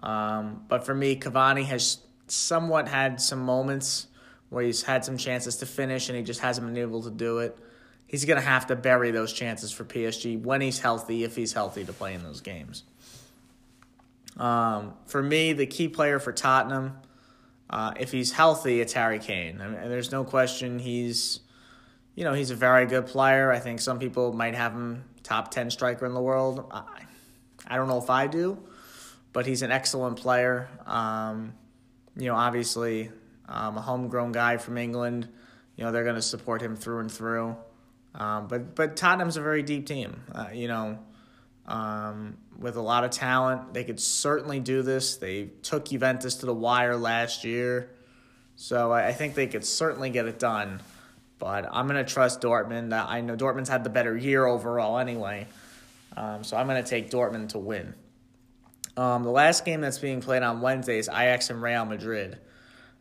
Um, 0.00 0.64
but 0.68 0.84
for 0.84 0.94
me, 0.94 1.16
Cavani 1.16 1.64
has 1.64 1.98
somewhat 2.26 2.88
had 2.88 3.20
some 3.20 3.40
moments 3.40 4.08
where 4.54 4.64
he's 4.64 4.82
had 4.82 5.04
some 5.04 5.16
chances 5.16 5.56
to 5.56 5.66
finish 5.66 6.08
and 6.08 6.16
he 6.16 6.22
just 6.22 6.38
hasn't 6.38 6.64
been 6.64 6.76
able 6.76 7.02
to 7.02 7.10
do 7.10 7.38
it. 7.38 7.58
He's 8.06 8.24
going 8.24 8.40
to 8.40 8.46
have 8.46 8.68
to 8.68 8.76
bury 8.76 9.10
those 9.10 9.32
chances 9.32 9.72
for 9.72 9.84
PSG 9.84 10.40
when 10.40 10.60
he's 10.60 10.78
healthy, 10.78 11.24
if 11.24 11.34
he's 11.34 11.52
healthy 11.52 11.84
to 11.84 11.92
play 11.92 12.14
in 12.14 12.22
those 12.22 12.40
games. 12.40 12.84
Um, 14.36 14.94
for 15.06 15.20
me, 15.20 15.54
the 15.54 15.66
key 15.66 15.88
player 15.88 16.20
for 16.20 16.32
Tottenham, 16.32 16.96
uh, 17.68 17.94
if 17.98 18.12
he's 18.12 18.30
healthy, 18.30 18.80
it's 18.80 18.92
Harry 18.92 19.18
Kane. 19.18 19.60
I 19.60 19.66
mean, 19.66 19.88
there's 19.88 20.12
no 20.12 20.22
question 20.22 20.78
he's, 20.78 21.40
you 22.14 22.22
know, 22.22 22.32
he's 22.32 22.52
a 22.52 22.56
very 22.56 22.86
good 22.86 23.06
player. 23.06 23.50
I 23.50 23.58
think 23.58 23.80
some 23.80 23.98
people 23.98 24.32
might 24.32 24.54
have 24.54 24.72
him 24.72 25.04
top 25.24 25.50
ten 25.50 25.70
striker 25.70 26.06
in 26.06 26.14
the 26.14 26.22
world. 26.22 26.66
I, 26.70 27.02
I 27.66 27.76
don't 27.76 27.88
know 27.88 27.98
if 27.98 28.10
I 28.10 28.28
do, 28.28 28.62
but 29.32 29.46
he's 29.46 29.62
an 29.62 29.72
excellent 29.72 30.18
player. 30.18 30.68
Um, 30.86 31.54
you 32.16 32.26
know, 32.26 32.36
obviously, 32.36 33.10
um, 33.48 33.76
a 33.76 33.80
homegrown 33.80 34.32
guy 34.32 34.56
from 34.56 34.78
England. 34.78 35.28
You 35.76 35.84
know, 35.84 35.92
they're 35.92 36.04
going 36.04 36.16
to 36.16 36.22
support 36.22 36.62
him 36.62 36.76
through 36.76 37.00
and 37.00 37.10
through. 37.10 37.56
Um, 38.14 38.46
but 38.46 38.74
but 38.74 38.96
Tottenham's 38.96 39.36
a 39.36 39.42
very 39.42 39.62
deep 39.62 39.86
team. 39.86 40.22
Uh, 40.32 40.48
you 40.52 40.68
know, 40.68 40.98
um, 41.66 42.36
with 42.58 42.76
a 42.76 42.80
lot 42.80 43.04
of 43.04 43.10
talent, 43.10 43.74
they 43.74 43.84
could 43.84 44.00
certainly 44.00 44.60
do 44.60 44.82
this. 44.82 45.16
They 45.16 45.46
took 45.62 45.86
Juventus 45.86 46.36
to 46.36 46.46
the 46.46 46.54
wire 46.54 46.96
last 46.96 47.44
year, 47.44 47.90
so 48.56 48.92
I, 48.92 49.08
I 49.08 49.12
think 49.12 49.34
they 49.34 49.48
could 49.48 49.64
certainly 49.64 50.10
get 50.10 50.26
it 50.26 50.38
done. 50.38 50.80
But 51.40 51.68
I'm 51.70 51.88
going 51.88 52.02
to 52.02 52.10
trust 52.10 52.40
Dortmund. 52.40 52.92
I 52.92 53.20
know 53.20 53.36
Dortmund's 53.36 53.68
had 53.68 53.82
the 53.82 53.90
better 53.90 54.16
year 54.16 54.46
overall 54.46 54.98
anyway, 54.98 55.48
um, 56.16 56.44
so 56.44 56.56
I'm 56.56 56.68
going 56.68 56.82
to 56.82 56.88
take 56.88 57.10
Dortmund 57.10 57.50
to 57.50 57.58
win. 57.58 57.94
Um, 58.96 59.24
the 59.24 59.30
last 59.30 59.64
game 59.64 59.80
that's 59.80 59.98
being 59.98 60.20
played 60.20 60.44
on 60.44 60.60
Wednesday 60.60 60.98
is 60.98 61.08
Ajax 61.08 61.50
and 61.50 61.60
Real 61.60 61.84
Madrid. 61.84 62.38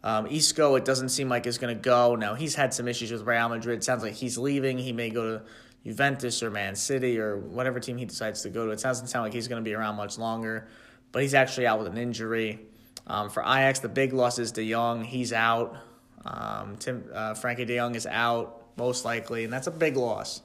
Um, 0.04 0.28
Isco, 0.28 0.76
it 0.76 0.84
doesn't 0.84 1.10
seem 1.10 1.30
like 1.30 1.48
is 1.48 1.58
going 1.58 1.76
to 1.76 1.82
go. 1.82 2.16
Now 2.16 2.36
he's 2.36 2.56
had 2.56 2.74
some 2.74 2.88
issues 2.88 3.12
with 3.12 3.22
Real 3.22 3.48
Madrid. 3.50 3.84
Sounds 3.84 4.04
like 4.04 4.14
he's 4.14 4.38
leaving. 4.38 4.78
He 4.78 4.92
may 4.92 5.10
go 5.10 5.38
to 5.38 5.46
Juventus 5.86 6.44
or 6.44 6.52
Man 6.52 6.76
City 6.76 7.20
or 7.20 7.38
whatever 7.38 7.80
team 7.80 7.98
he 7.98 8.06
decides 8.06 8.42
to 8.42 8.50
go 8.50 8.66
to. 8.66 8.72
It 8.72 8.82
doesn't 8.82 9.08
sound 9.08 9.24
like 9.24 9.34
he's 9.34 9.48
going 9.48 9.64
to 9.64 9.68
be 9.68 9.74
around 9.74 9.96
much 9.96 10.18
longer, 10.18 10.68
but 11.12 11.22
he's 11.22 11.34
actually 11.34 11.68
out 11.68 11.80
with 11.80 11.88
an 11.88 11.98
injury. 11.98 12.60
Um, 13.08 13.30
for 13.30 13.44
Ajax, 13.44 13.80
the 13.80 13.90
big 13.90 14.14
loss 14.14 14.40
is 14.40 14.52
De 14.52 14.70
Jong. 14.70 15.04
He's 15.04 15.34
out. 15.34 15.78
Um, 16.26 16.78
Tim 16.78 17.06
uh, 17.14 17.34
Frenkie 17.34 17.68
De 17.68 17.78
Jong 17.78 17.96
is 17.96 18.06
out 18.06 18.64
most 18.78 19.06
likely, 19.06 19.44
and 19.44 19.52
that's 19.52 19.68
a 19.68 19.72
big 19.72 19.98
loss. 19.98 20.42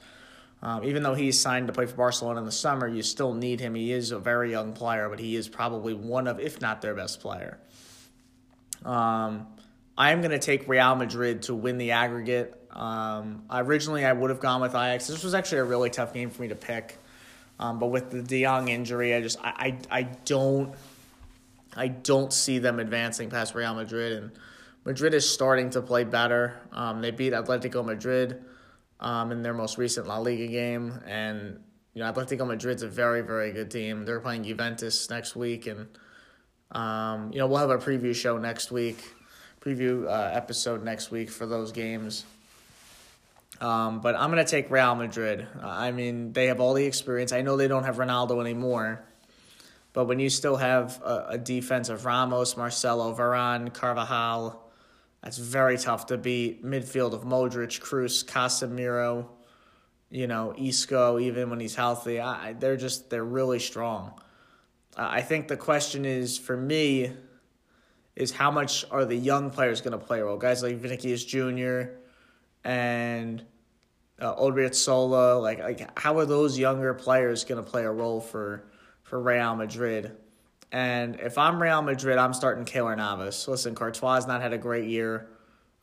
Um, 0.61 0.83
even 0.83 1.05
though 1.05 1.15
he's 1.15 1.39
signed 1.39 1.69
to 1.69 1.73
play 1.73 1.87
for 1.87 1.95
Barcelona 1.95 2.41
in 2.41 2.45
the 2.45 2.53
summer, 2.53 2.89
you 2.89 3.03
still 3.03 3.33
need 3.33 3.61
him. 3.61 3.77
He 3.77 3.93
is 3.93 4.11
a 4.11 4.19
very 4.19 4.51
young 4.51 4.73
player, 4.73 5.09
but 5.09 5.21
he 5.21 5.37
is 5.37 5.49
probably 5.49 5.95
one 5.95 6.27
of, 6.27 6.41
if 6.41 6.61
not 6.61 6.83
their 6.83 6.95
best 6.95 7.21
player. 7.21 7.59
Um, 8.89 9.47
I 9.99 10.13
am 10.13 10.23
going 10.23 10.31
to 10.31 10.39
take 10.39 10.67
Real 10.67 10.95
Madrid 10.95 11.43
to 11.43 11.55
win 11.55 11.77
the 11.77 11.91
aggregate. 11.91 12.55
Um, 12.71 13.45
originally, 13.51 14.05
I 14.05 14.13
would 14.13 14.31
have 14.31 14.41
gone 14.41 14.63
with 14.63 14.71
Ajax. 14.71 15.07
This 15.07 15.23
was 15.23 15.35
actually 15.35 15.59
a 15.59 15.65
really 15.65 15.91
tough 15.91 16.15
game 16.15 16.31
for 16.31 16.41
me 16.41 16.49
to 16.49 16.55
pick, 16.55 16.97
um, 17.59 17.79
but 17.79 17.89
with 17.89 18.11
the 18.11 18.23
De 18.23 18.43
Jong 18.43 18.69
injury, 18.69 19.15
I 19.15 19.21
just 19.21 19.39
I, 19.43 19.77
I, 19.91 19.99
I 19.99 20.03
don't 20.25 20.75
I 21.77 21.89
don't 21.89 22.33
see 22.33 22.59
them 22.59 22.79
advancing 22.79 23.29
past 23.29 23.55
Real 23.55 23.75
Madrid, 23.75 24.13
and 24.13 24.31
Madrid 24.85 25.13
is 25.13 25.29
starting 25.29 25.71
to 25.71 25.83
play 25.83 26.05
better. 26.05 26.61
Um, 26.73 27.03
they 27.03 27.11
beat 27.11 27.33
Atletico 27.33 27.85
Madrid 27.85 28.43
um, 29.01 29.33
in 29.33 29.43
their 29.43 29.55
most 29.55 29.77
recent 29.77 30.07
La 30.07 30.19
Liga 30.19 30.47
game, 30.47 31.01
and 31.05 31.61
you 31.93 32.03
know 32.03 32.11
Atletico 32.11 32.47
Madrid's 32.47 32.83
a 32.83 32.89
very 32.89 33.21
very 33.21 33.53
good 33.53 33.71
team. 33.71 34.05
They're 34.05 34.21
playing 34.21 34.45
Juventus 34.45 35.11
next 35.11 35.35
week, 35.35 35.67
and 35.67 35.89
um, 36.73 37.33
you 37.33 37.39
know, 37.39 37.47
we'll 37.47 37.59
have 37.59 37.71
a 37.71 37.79
preview 37.79 38.15
show 38.15 38.39
next 38.39 38.71
week, 38.71 39.03
preview 39.61 40.07
uh, 40.07 40.31
episode 40.33 40.85
next 40.85 41.11
week 41.11 41.31
for 41.31 41.47
those 41.47 41.73
games. 41.73 42.25
Um, 43.61 44.01
but 44.01 44.15
I'm 44.15 44.31
going 44.31 44.45
to 44.45 44.51
take 44.51 44.71
Real 44.71 44.95
Madrid. 44.95 45.47
I 45.63 45.91
mean, 45.91 46.33
they 46.33 46.47
have 46.47 46.61
all 46.61 46.75
the 46.75 46.85
experience. 46.85 47.33
I 47.33 47.41
know 47.41 47.57
they 47.57 47.69
don't 47.69 47.85
have 47.85 47.97
Ronaldo 47.97 48.41
anymore, 48.41 49.05
but 49.93 50.05
when 50.05 50.21
you 50.21 50.31
still 50.31 50.57
have 50.57 51.01
a, 51.03 51.27
a 51.31 51.39
defense 51.39 51.89
of 51.89 52.05
Ramos, 52.05 52.57
Marcelo, 52.57 53.15
Varane, 53.15 53.73
Carvajal, 53.73 54.63
that's 55.23 55.39
very 55.39 55.77
tough 55.77 56.07
to 56.07 56.17
beat. 56.19 56.65
Midfield 56.65 57.13
of 57.15 57.23
Modric, 57.23 57.81
Kroos, 57.81 58.25
Casemiro, 58.25 59.27
you 60.11 60.29
know, 60.29 60.55
Isco, 60.57 61.19
even 61.19 61.51
when 61.51 61.59
he's 61.59 61.75
healthy. 61.75 62.21
I, 62.21 62.53
they're 62.53 62.77
just, 62.77 63.11
they're 63.11 63.25
really 63.25 63.59
strong. 63.59 64.21
I 64.97 65.23
think 65.23 65.49
the 65.49 65.57
question 65.57 66.05
is 66.05 66.39
for 66.39 66.57
me 66.57 67.13
is 68.17 68.33
how 68.33 68.51
much 68.51 68.85
are 68.91 69.05
the 69.05 69.15
young 69.15 69.51
players 69.51 69.81
going 69.81 69.99
to 69.99 70.05
play 70.05 70.21
a 70.21 70.25
role? 70.25 70.37
Guys 70.37 70.63
like 70.63 70.77
Vinicius 70.77 71.25
Jr. 71.25 71.83
and 72.65 73.45
uh, 74.21 74.35
Odriozola, 74.35 75.41
like 75.41 75.61
like 75.61 75.99
how 75.99 76.19
are 76.19 76.27
those 76.27 76.59
younger 76.59 76.95
players 76.95 77.45
going 77.45 77.63
to 77.63 77.71
play 77.71 77.85
a 77.85 77.91
role 77.91 78.21
for 78.21 78.65
for 79.05 79.21
Real 79.21 79.55
Madrid? 79.55 80.17
And 80.73 81.21
if 81.21 81.39
I'm 81.39 81.63
Real 81.63 81.81
Madrid, 81.81 82.19
I'm 82.19 82.35
starting 82.35 82.65
Keylor 82.65 82.97
Navas. 82.97 83.47
Listen, 83.49 83.75
Courtois 83.75 84.17
has 84.17 84.27
not 84.27 84.43
had 84.43 84.53
a 84.53 84.59
great 84.59 84.89
year. 84.89 85.29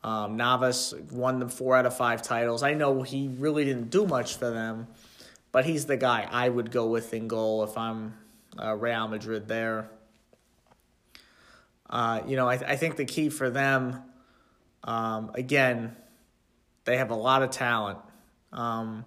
Um, 0.04 0.38
Navas 0.38 0.94
won 1.12 1.40
them 1.40 1.50
four 1.50 1.76
out 1.76 1.88
of 1.88 1.98
five 1.98 2.22
titles. 2.22 2.62
I 2.62 2.76
know 2.76 3.02
he 3.02 3.30
really 3.40 3.66
didn't 3.66 3.90
do 3.90 4.06
much 4.06 4.38
for 4.38 4.52
them, 4.52 4.88
but 5.52 5.66
he's 5.66 5.88
the 5.88 5.98
guy 5.98 6.28
I 6.30 6.50
would 6.50 6.70
go 6.70 6.86
with 6.86 7.14
in 7.14 7.28
goal 7.28 7.64
if 7.64 7.76
I'm 7.76 8.14
uh, 8.62 8.76
Real 8.76 9.08
Madrid 9.08 9.48
there. 9.48 9.90
Uh, 11.90 12.22
you 12.28 12.36
know, 12.36 12.48
I, 12.48 12.58
th- 12.58 12.70
I 12.70 12.76
think 12.76 12.96
the 12.96 13.06
key 13.06 13.30
for 13.30 13.50
them, 13.50 14.02
um, 14.84 15.32
again, 15.36 15.96
they 16.86 16.98
have 16.98 17.12
a 17.12 17.16
lot 17.16 17.44
of 17.44 17.52
talent. 17.52 18.00
Um, 18.52 19.06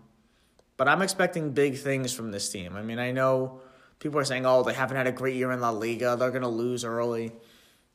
but 0.77 0.89
I'm 0.89 1.03
expecting 1.03 1.53
big 1.53 1.79
things 1.79 2.13
from 2.13 2.31
this 2.31 2.51
team. 2.51 2.77
I 2.77 2.83
mean, 2.83 2.99
I 2.99 3.11
know 3.11 3.61
people 3.99 4.21
are 4.21 4.25
saying, 4.25 4.47
oh, 4.47 4.63
they 4.63 4.75
haven't 4.75 4.97
had 4.97 5.07
a 5.07 5.13
great 5.13 5.35
year 5.35 5.51
in 5.51 5.61
La 5.61 5.71
Liga. 5.71 6.17
They're 6.17 6.31
going 6.31 6.43
to 6.43 6.49
lose 6.49 6.85
early. 6.85 7.33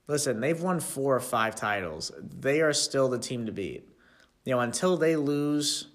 Listen, 0.07 0.41
they've 0.41 0.61
won 0.61 0.79
four 0.79 1.15
or 1.15 1.21
five 1.21 1.55
titles. 1.55 2.11
They 2.19 2.61
are 2.61 2.73
still 2.73 3.07
the 3.07 3.19
team 3.19 3.45
to 3.45 3.53
beat. 3.53 3.89
You 4.43 4.55
know, 4.55 4.59
until 4.59 4.97
they 4.97 5.15
lose, 5.15 5.87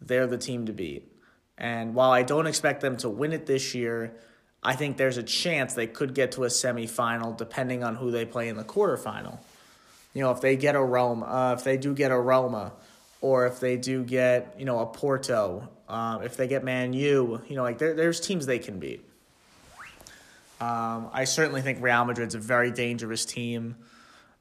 they're 0.00 0.26
the 0.26 0.38
team 0.38 0.64
to 0.66 0.72
beat. 0.72 1.12
And 1.58 1.94
while 1.94 2.10
I 2.10 2.22
don't 2.22 2.46
expect 2.46 2.80
them 2.80 2.96
to 2.98 3.10
win 3.10 3.34
it 3.34 3.44
this 3.44 3.74
year, 3.74 4.16
I 4.62 4.74
think 4.74 4.96
there's 4.96 5.16
a 5.16 5.22
chance 5.22 5.74
they 5.74 5.86
could 5.86 6.14
get 6.14 6.32
to 6.32 6.44
a 6.44 6.48
semifinal 6.48 7.36
depending 7.36 7.82
on 7.82 7.96
who 7.96 8.10
they 8.10 8.24
play 8.24 8.48
in 8.48 8.56
the 8.56 8.64
quarterfinal. 8.64 9.38
You 10.12 10.22
know, 10.22 10.32
if 10.32 10.40
they 10.40 10.56
get 10.56 10.74
a 10.74 10.82
Roma, 10.82 11.26
uh, 11.26 11.54
if 11.56 11.64
they 11.64 11.76
do 11.76 11.94
get 11.94 12.10
a 12.10 12.18
Roma, 12.18 12.72
or 13.20 13.46
if 13.46 13.60
they 13.60 13.76
do 13.76 14.02
get, 14.02 14.54
you 14.58 14.64
know, 14.64 14.80
a 14.80 14.86
Porto, 14.86 15.68
uh, 15.88 16.20
if 16.24 16.36
they 16.36 16.48
get 16.48 16.64
Man 16.64 16.92
U, 16.92 17.40
you 17.48 17.56
know, 17.56 17.62
like 17.62 17.78
there, 17.78 17.94
there's 17.94 18.20
teams 18.20 18.46
they 18.46 18.58
can 18.58 18.78
beat. 18.78 19.04
Um, 20.60 21.08
I 21.12 21.24
certainly 21.24 21.62
think 21.62 21.82
Real 21.82 22.04
Madrid's 22.04 22.34
a 22.34 22.38
very 22.38 22.70
dangerous 22.70 23.24
team. 23.24 23.76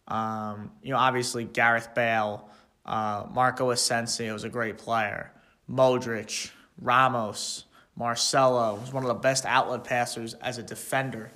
Um, 0.07 0.71
you 0.81 0.91
know, 0.91 0.97
obviously 0.97 1.45
Gareth 1.45 1.93
Bale, 1.95 2.49
uh, 2.85 3.25
Marco 3.31 3.69
Asensio 3.69 4.35
is 4.35 4.43
a 4.43 4.49
great 4.49 4.77
player. 4.77 5.31
Modric, 5.69 6.51
Ramos, 6.81 7.65
Marcelo 7.99 8.75
was 8.75 8.93
one 8.93 9.03
of 9.03 9.09
the 9.09 9.13
best 9.13 9.45
outlet 9.45 9.83
passers 9.83 10.33
as 10.35 10.57
a 10.57 10.63
defender. 10.63 11.29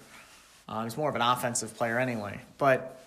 Uh, 0.67 0.85
he's 0.85 0.95
more 0.95 1.09
of 1.09 1.15
an 1.15 1.21
offensive 1.21 1.75
player 1.75 1.99
anyway, 1.99 2.39
but 2.57 2.97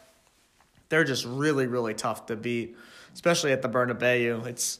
they're 0.90 1.04
just 1.04 1.24
really, 1.24 1.66
really 1.66 1.94
tough 1.94 2.26
to 2.26 2.36
beat, 2.36 2.76
especially 3.14 3.52
at 3.52 3.62
the 3.62 3.68
Bernabeu. 3.68 4.44
It's 4.46 4.78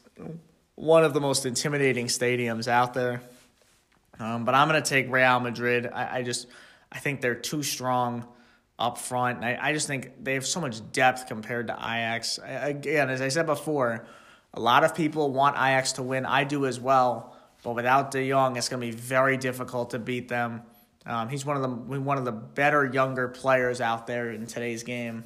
one 0.74 1.04
of 1.04 1.14
the 1.14 1.20
most 1.20 1.46
intimidating 1.46 2.06
stadiums 2.06 2.68
out 2.68 2.92
there. 2.92 3.22
Um, 4.18 4.44
but 4.44 4.54
I'm 4.54 4.68
going 4.68 4.82
to 4.82 4.88
take 4.88 5.10
Real 5.10 5.40
Madrid. 5.40 5.88
I, 5.90 6.18
I, 6.18 6.22
just 6.22 6.46
I 6.92 6.98
think 6.98 7.22
they're 7.22 7.34
too 7.34 7.62
strong 7.62 8.26
up 8.78 8.98
front. 8.98 9.42
I, 9.42 9.58
I 9.60 9.72
just 9.72 9.86
think 9.86 10.22
they 10.22 10.34
have 10.34 10.46
so 10.46 10.60
much 10.60 10.80
depth 10.92 11.28
compared 11.28 11.68
to 11.68 11.74
Ajax. 11.74 12.38
Again, 12.44 13.08
as 13.08 13.22
I 13.22 13.28
said 13.28 13.46
before, 13.46 14.06
a 14.52 14.60
lot 14.60 14.84
of 14.84 14.94
people 14.94 15.32
want 15.32 15.56
Ajax 15.56 15.92
to 15.92 16.02
win. 16.02 16.26
I 16.26 16.44
do 16.44 16.66
as 16.66 16.78
well. 16.78 17.35
But 17.66 17.74
without 17.74 18.12
De 18.12 18.30
Jong, 18.30 18.54
it's 18.54 18.68
going 18.68 18.80
to 18.80 18.86
be 18.86 18.96
very 18.96 19.36
difficult 19.36 19.90
to 19.90 19.98
beat 19.98 20.28
them. 20.28 20.62
Um, 21.04 21.28
he's 21.28 21.44
one 21.44 21.56
of 21.56 21.62
the 21.62 22.00
one 22.00 22.16
of 22.16 22.24
the 22.24 22.30
better 22.30 22.84
younger 22.84 23.26
players 23.26 23.80
out 23.80 24.06
there 24.06 24.30
in 24.30 24.46
today's 24.46 24.84
game. 24.84 25.24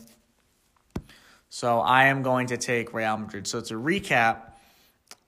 So 1.50 1.80
I 1.80 2.06
am 2.06 2.22
going 2.22 2.46
to 2.46 2.56
take 2.56 2.94
Real 2.94 3.18
Madrid. 3.18 3.46
So 3.46 3.60
to 3.60 3.74
recap, 3.74 4.52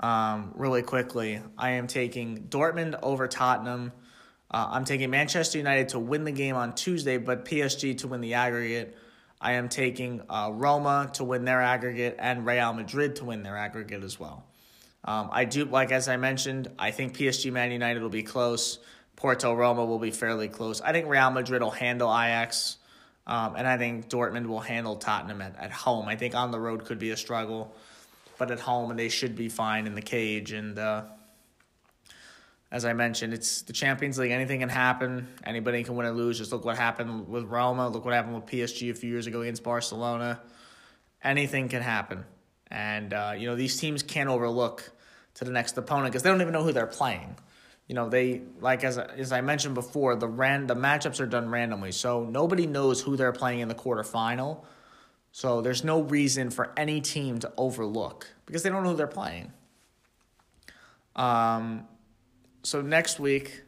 um, 0.00 0.52
really 0.54 0.80
quickly, 0.80 1.42
I 1.58 1.72
am 1.72 1.86
taking 1.86 2.44
Dortmund 2.44 2.98
over 3.02 3.28
Tottenham. 3.28 3.92
Uh, 4.50 4.68
I'm 4.70 4.86
taking 4.86 5.10
Manchester 5.10 5.58
United 5.58 5.90
to 5.90 5.98
win 5.98 6.24
the 6.24 6.32
game 6.32 6.56
on 6.56 6.74
Tuesday, 6.74 7.18
but 7.18 7.44
PSG 7.44 7.98
to 7.98 8.08
win 8.08 8.22
the 8.22 8.32
aggregate. 8.32 8.96
I 9.38 9.52
am 9.52 9.68
taking 9.68 10.22
uh, 10.30 10.50
Roma 10.50 11.10
to 11.12 11.24
win 11.24 11.44
their 11.44 11.60
aggregate 11.60 12.16
and 12.18 12.46
Real 12.46 12.72
Madrid 12.72 13.16
to 13.16 13.26
win 13.26 13.42
their 13.42 13.58
aggregate 13.58 14.02
as 14.02 14.18
well. 14.18 14.46
Um, 15.04 15.30
I 15.32 15.44
do 15.44 15.64
like 15.64 15.90
as 15.90 16.08
I 16.08 16.16
mentioned. 16.16 16.68
I 16.78 16.90
think 16.90 17.16
PSG 17.16 17.52
Man 17.52 17.72
United 17.72 18.02
will 18.02 18.08
be 18.08 18.22
close. 18.22 18.78
Porto 19.16 19.54
Roma 19.54 19.84
will 19.84 19.98
be 19.98 20.10
fairly 20.10 20.48
close. 20.48 20.80
I 20.80 20.92
think 20.92 21.08
Real 21.08 21.30
Madrid 21.30 21.62
will 21.62 21.70
handle 21.70 22.08
Ajax, 22.08 22.78
um, 23.26 23.54
and 23.56 23.66
I 23.66 23.78
think 23.78 24.08
Dortmund 24.08 24.46
will 24.46 24.60
handle 24.60 24.96
Tottenham 24.96 25.42
at, 25.42 25.56
at 25.58 25.70
home. 25.70 26.08
I 26.08 26.16
think 26.16 26.34
on 26.34 26.50
the 26.50 26.58
road 26.58 26.84
could 26.84 26.98
be 26.98 27.10
a 27.10 27.16
struggle, 27.16 27.74
but 28.38 28.50
at 28.50 28.60
home 28.60 28.96
they 28.96 29.08
should 29.08 29.36
be 29.36 29.48
fine 29.48 29.86
in 29.86 29.94
the 29.94 30.02
cage. 30.02 30.52
And 30.52 30.78
uh, 30.78 31.04
as 32.70 32.84
I 32.84 32.94
mentioned, 32.94 33.34
it's 33.34 33.62
the 33.62 33.72
Champions 33.72 34.18
League. 34.18 34.30
Anything 34.30 34.60
can 34.60 34.70
happen. 34.70 35.28
Anybody 35.44 35.84
can 35.84 35.94
win 35.94 36.06
or 36.06 36.12
lose. 36.12 36.38
Just 36.38 36.52
look 36.52 36.64
what 36.64 36.78
happened 36.78 37.28
with 37.28 37.44
Roma. 37.44 37.88
Look 37.88 38.04
what 38.04 38.14
happened 38.14 38.34
with 38.34 38.46
PSG 38.46 38.90
a 38.90 38.94
few 38.94 39.10
years 39.10 39.26
ago 39.26 39.42
against 39.42 39.62
Barcelona. 39.62 40.40
Anything 41.22 41.68
can 41.68 41.82
happen. 41.82 42.24
And, 42.72 43.12
uh, 43.12 43.34
you 43.36 43.46
know, 43.46 43.54
these 43.54 43.76
teams 43.76 44.02
can't 44.02 44.30
overlook 44.30 44.90
to 45.34 45.44
the 45.44 45.52
next 45.52 45.76
opponent 45.76 46.10
because 46.10 46.22
they 46.22 46.30
don't 46.30 46.40
even 46.40 46.54
know 46.54 46.64
who 46.64 46.72
they're 46.72 46.86
playing. 46.86 47.36
you 47.86 47.94
know 47.94 48.08
they 48.08 48.40
like 48.60 48.84
as 48.84 48.96
as 48.98 49.32
I 49.32 49.42
mentioned 49.42 49.74
before, 49.74 50.16
the 50.16 50.26
ran 50.28 50.66
the 50.66 50.74
matchups 50.74 51.20
are 51.20 51.26
done 51.26 51.50
randomly, 51.50 51.92
so 51.92 52.24
nobody 52.24 52.66
knows 52.66 53.02
who 53.02 53.16
they're 53.16 53.32
playing 53.32 53.60
in 53.60 53.68
the 53.68 53.74
quarterfinal. 53.74 54.64
So 55.32 55.60
there's 55.60 55.84
no 55.84 56.00
reason 56.02 56.50
for 56.50 56.72
any 56.76 57.00
team 57.00 57.38
to 57.40 57.52
overlook 57.56 58.28
because 58.46 58.62
they 58.62 58.70
don't 58.70 58.82
know 58.82 58.90
who 58.90 58.96
they're 58.96 59.06
playing. 59.06 59.52
Um, 61.16 61.86
so 62.62 62.80
next 62.82 63.18
week, 63.20 63.62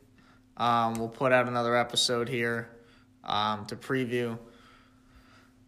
um, 0.56 0.94
we'll 0.94 1.08
put 1.08 1.32
out 1.32 1.48
another 1.48 1.76
episode 1.76 2.28
here 2.28 2.70
um, 3.24 3.66
to 3.66 3.76
preview 3.76 4.38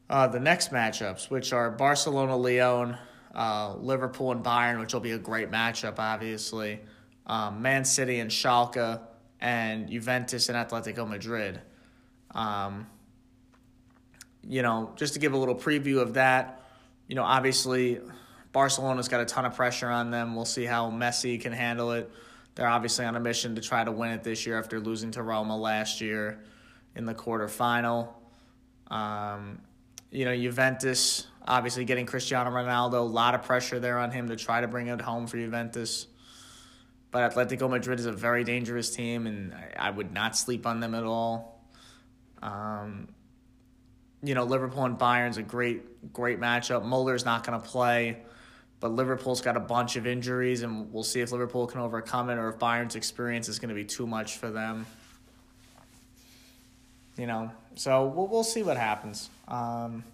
uh, 0.08 0.28
the 0.28 0.40
next 0.40 0.70
matchups, 0.70 1.30
which 1.30 1.52
are 1.52 1.70
Barcelona, 1.70 2.36
Lyon, 2.36 2.96
uh, 3.36 3.74
Liverpool, 3.78 4.32
and 4.32 4.42
Bayern, 4.42 4.80
which 4.80 4.94
will 4.94 5.00
be 5.00 5.12
a 5.12 5.18
great 5.18 5.50
matchup, 5.50 5.98
obviously. 5.98 6.80
Um, 7.26 7.62
Man 7.62 7.84
City 7.84 8.18
and 8.18 8.30
Schalke, 8.30 9.00
and 9.40 9.90
Juventus 9.90 10.48
and 10.48 10.56
Atletico 10.56 11.06
Madrid. 11.06 11.60
Um, 12.34 12.86
you 14.42 14.62
know, 14.62 14.92
just 14.96 15.14
to 15.14 15.20
give 15.20 15.34
a 15.34 15.36
little 15.36 15.54
preview 15.54 16.00
of 16.00 16.14
that, 16.14 16.62
you 17.08 17.14
know, 17.14 17.24
obviously 17.24 18.00
Barcelona's 18.52 19.08
got 19.08 19.20
a 19.20 19.26
ton 19.26 19.44
of 19.44 19.54
pressure 19.54 19.88
on 19.88 20.10
them. 20.10 20.34
We'll 20.34 20.44
see 20.44 20.64
how 20.64 20.90
Messi 20.90 21.40
can 21.40 21.52
handle 21.52 21.92
it. 21.92 22.10
They're 22.54 22.66
obviously 22.66 23.04
on 23.04 23.16
a 23.16 23.20
mission 23.20 23.54
to 23.56 23.60
try 23.60 23.84
to 23.84 23.92
win 23.92 24.12
it 24.12 24.24
this 24.24 24.46
year 24.46 24.58
after 24.58 24.80
losing 24.80 25.10
to 25.12 25.22
Roma 25.22 25.56
last 25.56 26.00
year 26.00 26.42
in 26.94 27.04
the 27.04 27.14
quarterfinal. 27.14 28.08
Um, 28.88 29.60
you 30.10 30.24
know, 30.24 30.34
Juventus 30.34 31.26
obviously 31.46 31.84
getting 31.84 32.06
Cristiano 32.06 32.50
Ronaldo, 32.50 32.94
a 32.94 32.98
lot 32.98 33.34
of 33.34 33.42
pressure 33.42 33.78
there 33.78 33.98
on 33.98 34.10
him 34.10 34.28
to 34.28 34.36
try 34.36 34.60
to 34.60 34.68
bring 34.68 34.88
it 34.88 35.00
home 35.00 35.26
for 35.26 35.36
Juventus. 35.36 36.06
But 37.10 37.32
Atletico 37.32 37.70
Madrid 37.70 38.00
is 38.00 38.06
a 38.06 38.12
very 38.12 38.44
dangerous 38.44 38.94
team, 38.94 39.26
and 39.26 39.54
I, 39.54 39.88
I 39.88 39.90
would 39.90 40.12
not 40.12 40.36
sleep 40.36 40.66
on 40.66 40.80
them 40.80 40.94
at 40.94 41.04
all. 41.04 41.64
Um, 42.42 43.08
you 44.22 44.34
know, 44.34 44.44
Liverpool 44.44 44.84
and 44.84 44.98
Bayern's 44.98 45.36
a 45.36 45.42
great, 45.42 46.12
great 46.12 46.40
matchup. 46.40 46.84
Muller's 46.84 47.24
not 47.24 47.46
going 47.46 47.60
to 47.60 47.66
play, 47.66 48.18
but 48.80 48.92
Liverpool's 48.92 49.40
got 49.40 49.56
a 49.56 49.60
bunch 49.60 49.96
of 49.96 50.06
injuries, 50.06 50.62
and 50.62 50.92
we'll 50.92 51.04
see 51.04 51.20
if 51.20 51.32
Liverpool 51.32 51.66
can 51.66 51.80
overcome 51.80 52.28
it 52.28 52.38
or 52.38 52.48
if 52.48 52.58
Bayern's 52.58 52.96
experience 52.96 53.48
is 53.48 53.58
going 53.58 53.68
to 53.68 53.74
be 53.74 53.84
too 53.84 54.06
much 54.06 54.36
for 54.36 54.50
them. 54.50 54.84
You 57.16 57.26
know, 57.26 57.50
so 57.76 58.06
we'll 58.06 58.26
we'll 58.26 58.44
see 58.44 58.62
what 58.62 58.76
happens. 58.76 59.30
Um, 59.48 60.04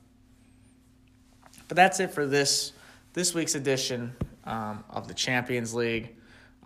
but 1.72 1.76
that's 1.76 2.00
it 2.00 2.10
for 2.10 2.26
this 2.26 2.74
this 3.14 3.32
week's 3.32 3.54
edition 3.54 4.14
um, 4.44 4.84
of 4.90 5.08
the 5.08 5.14
Champions 5.14 5.72
League. 5.72 6.14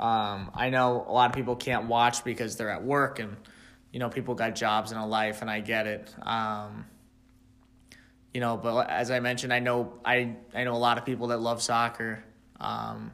Um, 0.01 0.51
I 0.53 0.69
know 0.71 1.07
a 1.07 1.13
lot 1.13 1.31
of 1.31 1.37
people 1.37 1.55
can't 1.55 1.85
watch 1.85 2.25
because 2.25 2.57
they're 2.57 2.71
at 2.71 2.83
work 2.83 3.21
and 3.21 3.37
you 3.93 4.01
know 4.01 4.09
people 4.09 4.35
got 4.35 4.57
jobs 4.57 4.91
and 4.91 5.01
a 5.01 5.07
life, 5.07 5.43
and 5.43 5.49
I 5.49 5.61
get 5.61 5.87
it. 5.87 6.13
Um, 6.23 6.87
you 8.35 8.41
know, 8.41 8.57
but 8.57 8.91
as 8.91 9.13
I 9.13 9.21
mentioned, 9.21 9.53
I 9.53 9.61
know 9.61 9.93
I 10.05 10.35
I 10.53 10.65
know 10.65 10.75
a 10.75 10.83
lot 10.89 10.99
of 10.99 11.05
people 11.05 11.29
that 11.29 11.39
love 11.39 11.63
soccer. 11.63 12.25
Um, 12.59 13.13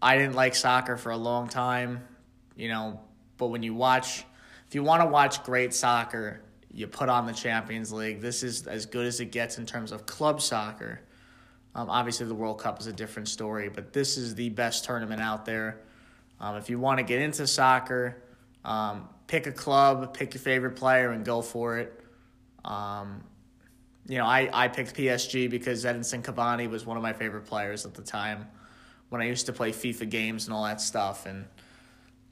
I 0.00 0.16
didn't 0.16 0.34
like 0.34 0.54
soccer 0.54 0.96
for 0.96 1.12
a 1.12 1.18
long 1.18 1.46
time, 1.46 2.08
you 2.56 2.68
know, 2.68 3.00
but 3.36 3.48
when 3.48 3.62
you 3.62 3.74
watch, 3.74 4.24
if 4.66 4.74
you 4.74 4.82
want 4.82 5.02
to 5.02 5.08
watch 5.08 5.44
great 5.44 5.74
soccer, 5.74 6.40
you 6.72 6.86
put 6.86 7.08
on 7.08 7.26
the 7.26 7.32
Champions 7.32 7.92
League. 7.92 8.20
This 8.20 8.42
is 8.42 8.66
as 8.66 8.86
good 8.86 9.06
as 9.06 9.20
it 9.20 9.26
gets 9.26 9.58
in 9.58 9.66
terms 9.66 9.92
of 9.92 10.06
club 10.06 10.40
soccer. 10.40 11.00
Um, 11.74 11.88
obviously, 11.90 12.26
the 12.26 12.34
World 12.34 12.58
Cup 12.60 12.80
is 12.80 12.86
a 12.86 12.92
different 12.92 13.28
story, 13.28 13.68
but 13.68 13.92
this 13.92 14.16
is 14.16 14.34
the 14.34 14.48
best 14.50 14.84
tournament 14.84 15.20
out 15.20 15.44
there. 15.44 15.80
Um, 16.40 16.56
if 16.56 16.68
you 16.68 16.78
want 16.78 16.98
to 16.98 17.04
get 17.04 17.20
into 17.20 17.46
soccer, 17.46 18.22
um, 18.64 19.08
pick 19.26 19.46
a 19.46 19.52
club, 19.52 20.14
pick 20.14 20.34
your 20.34 20.42
favorite 20.42 20.76
player, 20.76 21.10
and 21.10 21.24
go 21.24 21.42
for 21.42 21.78
it. 21.78 22.00
Um, 22.64 23.22
you 24.08 24.18
know, 24.18 24.26
I, 24.26 24.50
I 24.52 24.68
picked 24.68 24.94
PSG 24.94 25.48
because 25.48 25.84
Edinson 25.84 26.22
Cavani 26.22 26.68
was 26.68 26.84
one 26.84 26.96
of 26.96 27.02
my 27.02 27.12
favorite 27.12 27.46
players 27.46 27.86
at 27.86 27.94
the 27.94 28.02
time 28.02 28.48
when 29.08 29.20
I 29.22 29.26
used 29.26 29.46
to 29.46 29.52
play 29.52 29.72
FIFA 29.72 30.08
games 30.08 30.46
and 30.46 30.54
all 30.54 30.64
that 30.64 30.80
stuff. 30.80 31.26
And, 31.26 31.46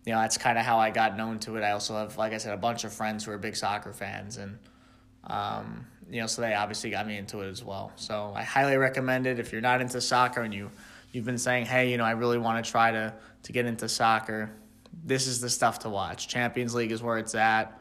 you 0.06 0.12
know, 0.12 0.20
that's 0.20 0.38
kind 0.38 0.58
of 0.58 0.64
how 0.64 0.78
I 0.78 0.90
got 0.90 1.16
known 1.16 1.38
to 1.40 1.56
it. 1.56 1.62
I 1.62 1.72
also 1.72 1.94
have, 1.96 2.16
like 2.16 2.32
I 2.32 2.38
said, 2.38 2.54
a 2.54 2.56
bunch 2.56 2.84
of 2.84 2.92
friends 2.92 3.24
who 3.24 3.32
are 3.32 3.38
big 3.38 3.56
soccer 3.56 3.92
fans. 3.92 4.38
And, 4.38 4.58
um, 5.24 5.86
you 6.10 6.20
know, 6.20 6.26
so 6.26 6.42
they 6.42 6.54
obviously 6.54 6.90
got 6.90 7.06
me 7.06 7.18
into 7.18 7.40
it 7.40 7.50
as 7.50 7.62
well. 7.62 7.92
So 7.96 8.32
I 8.34 8.42
highly 8.42 8.76
recommend 8.76 9.26
it. 9.26 9.38
If 9.38 9.52
you're 9.52 9.60
not 9.60 9.80
into 9.80 10.00
soccer 10.00 10.40
and 10.40 10.54
you, 10.54 10.70
you've 11.12 11.26
been 11.26 11.38
saying, 11.38 11.66
hey, 11.66 11.90
you 11.90 11.98
know, 11.98 12.04
I 12.04 12.12
really 12.12 12.38
want 12.38 12.64
to 12.64 12.70
try 12.70 12.90
to, 12.90 13.14
to 13.42 13.52
get 13.52 13.66
into 13.66 13.88
soccer, 13.88 14.50
this 15.04 15.26
is 15.26 15.40
the 15.40 15.50
stuff 15.50 15.80
to 15.80 15.90
watch. 15.90 16.28
Champions 16.28 16.74
League 16.74 16.92
is 16.92 17.02
where 17.02 17.18
it's 17.18 17.34
at. 17.34 17.78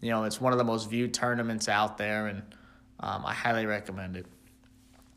You 0.00 0.10
know, 0.10 0.24
it's 0.24 0.40
one 0.40 0.52
of 0.52 0.58
the 0.58 0.64
most 0.64 0.88
viewed 0.88 1.12
tournaments 1.12 1.68
out 1.68 1.98
there. 1.98 2.28
And, 2.28 2.42
um, 3.00 3.24
I 3.26 3.34
highly 3.34 3.66
recommend 3.66 4.16
it. 4.16 4.26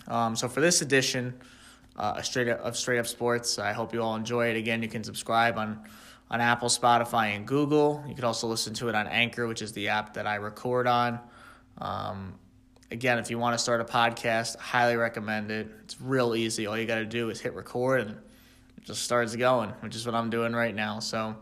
Um, 0.08 0.36
so 0.36 0.50
for 0.50 0.62
this 0.62 0.82
edition 0.82 1.34
uh, 1.96 2.22
straight 2.22 2.50
up, 2.50 2.60
of 2.60 2.76
Straight 2.76 3.00
Up 3.00 3.08
Sports, 3.08 3.58
I 3.58 3.72
hope 3.72 3.94
you 3.94 4.02
all 4.02 4.16
enjoy 4.16 4.50
it. 4.50 4.58
Again, 4.58 4.84
you 4.84 4.90
can 4.90 5.04
subscribe 5.04 5.58
on 5.58 5.84
on 6.32 6.39
Apple, 6.41 6.70
Spotify, 6.70 7.36
and 7.36 7.46
Google. 7.46 8.04
You 8.08 8.15
can 8.15 8.24
also 8.24 8.48
listen 8.48 8.74
to 8.76 8.88
it 8.88 8.96
on 8.96 9.06
Anchor, 9.06 9.48
which 9.48 9.62
is 9.62 9.74
the 9.74 9.89
app 9.89 10.13
that 10.13 10.26
I 10.26 10.36
record 10.36 10.88
on. 10.88 11.20
Um, 11.78 12.36
again, 12.89 13.20
if 13.20 13.30
you 13.30 13.38
want 13.38 13.54
to 13.54 13.62
start 13.62 13.82
a 13.82 13.84
podcast, 13.84 14.58
highly 14.58 14.96
recommend 14.96 15.52
it. 15.52 15.70
It's 15.84 16.00
real 16.00 16.34
easy. 16.34 16.65
All 16.67 16.78
you 16.78 16.88
got 16.88 16.96
to 16.96 17.06
do 17.06 17.30
is 17.30 17.41
hit 17.41 17.54
record 17.54 18.02
and 18.02 18.12
it 18.12 18.86
just 18.86 19.04
starts 19.04 19.36
going, 19.36 19.72
which 19.82 19.96
is 19.96 20.06
what 20.06 20.15
I'm 20.15 20.30
doing 20.30 20.54
right 20.54 20.74
now. 20.74 21.00
So. 21.00 21.36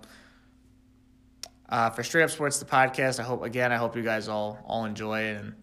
Uh, 1.69 1.87
for 1.91 2.01
Straight 2.01 2.23
Up 2.23 2.31
Sports, 2.31 2.57
the 2.57 2.65
podcast, 2.65 3.19
I 3.19 3.23
hope 3.23 3.43
again, 3.43 3.71
I 3.71 3.75
hope 3.75 3.95
you 3.95 4.01
guys 4.01 4.27
all 4.27 4.57
all 4.65 4.85
enjoy 4.85 5.21
it, 5.21 5.37
and 5.37 5.53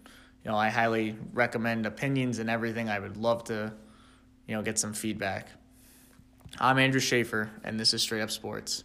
you 0.44 0.50
know, 0.52 0.56
I 0.56 0.68
highly 0.68 1.16
recommend 1.32 1.84
opinions 1.84 2.38
and 2.38 2.48
everything. 2.48 2.88
I 2.88 3.00
would 3.00 3.16
love 3.16 3.42
to, 3.44 3.72
you 4.46 4.54
know, 4.54 4.62
get 4.62 4.78
some 4.78 4.92
feedback. 4.92 5.48
I'm 6.60 6.78
Andrew 6.78 7.00
Schaefer, 7.00 7.50
and 7.64 7.80
this 7.80 7.92
is 7.92 8.02
Straight 8.02 8.22
Up 8.22 8.30
Sports. 8.30 8.84